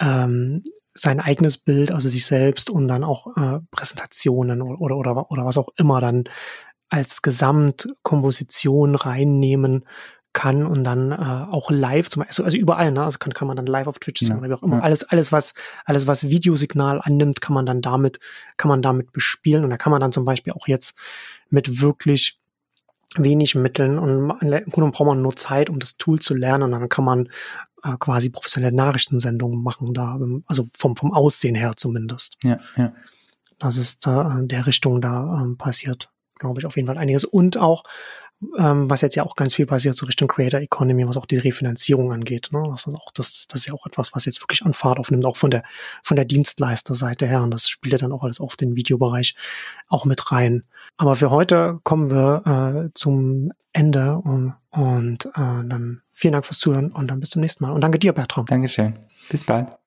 [0.00, 0.62] ähm,
[0.94, 5.58] sein eigenes Bild, also sich selbst und dann auch äh, Präsentationen oder, oder, oder was
[5.58, 6.24] auch immer dann
[6.88, 9.84] als Gesamtkomposition reinnehmen
[10.32, 11.16] kann und dann äh,
[11.50, 13.02] auch live zum Beispiel, also überall, ne?
[13.02, 14.36] Also kann, kann man dann live auf Twitch ja.
[14.36, 14.76] oder wie auch immer.
[14.76, 14.82] Ja.
[14.82, 15.54] Alles, alles, was,
[15.86, 18.20] alles, was Videosignal annimmt, kann man dann damit,
[18.58, 19.64] kann man damit bespielen.
[19.64, 20.94] Und da kann man dann zum Beispiel auch jetzt
[21.48, 22.38] mit wirklich
[23.18, 26.72] wenig Mitteln und im Grunde braucht man nur Zeit, um das Tool zu lernen und
[26.72, 27.28] dann kann man
[27.82, 32.36] äh, quasi professionelle Nachrichtensendungen machen, da, also vom, vom Aussehen her zumindest.
[32.42, 32.92] Ja, ja.
[33.58, 37.24] Das ist da in der Richtung da ähm, passiert, glaube ich, auf jeden Fall einiges.
[37.24, 37.84] Und auch,
[38.58, 41.38] ähm, was jetzt ja auch ganz viel passiert, so Richtung Creator Economy, was auch die
[41.38, 42.50] Refinanzierung angeht.
[42.52, 42.62] Ne?
[42.70, 45.24] Das, ist auch, das, das ist ja auch etwas, was jetzt wirklich an Fahrt aufnimmt,
[45.24, 45.62] auch von der,
[46.02, 47.42] von der Dienstleisterseite her.
[47.42, 49.34] Und das spielt ja dann auch alles auf den Videobereich
[49.88, 50.64] auch mit rein.
[50.96, 56.58] Aber für heute kommen wir äh, zum Ende und, und äh, dann vielen Dank fürs
[56.58, 57.72] Zuhören und dann bis zum nächsten Mal.
[57.72, 58.46] Und danke dir, Bertram.
[58.46, 58.98] Dankeschön.
[59.30, 59.76] Bis bald.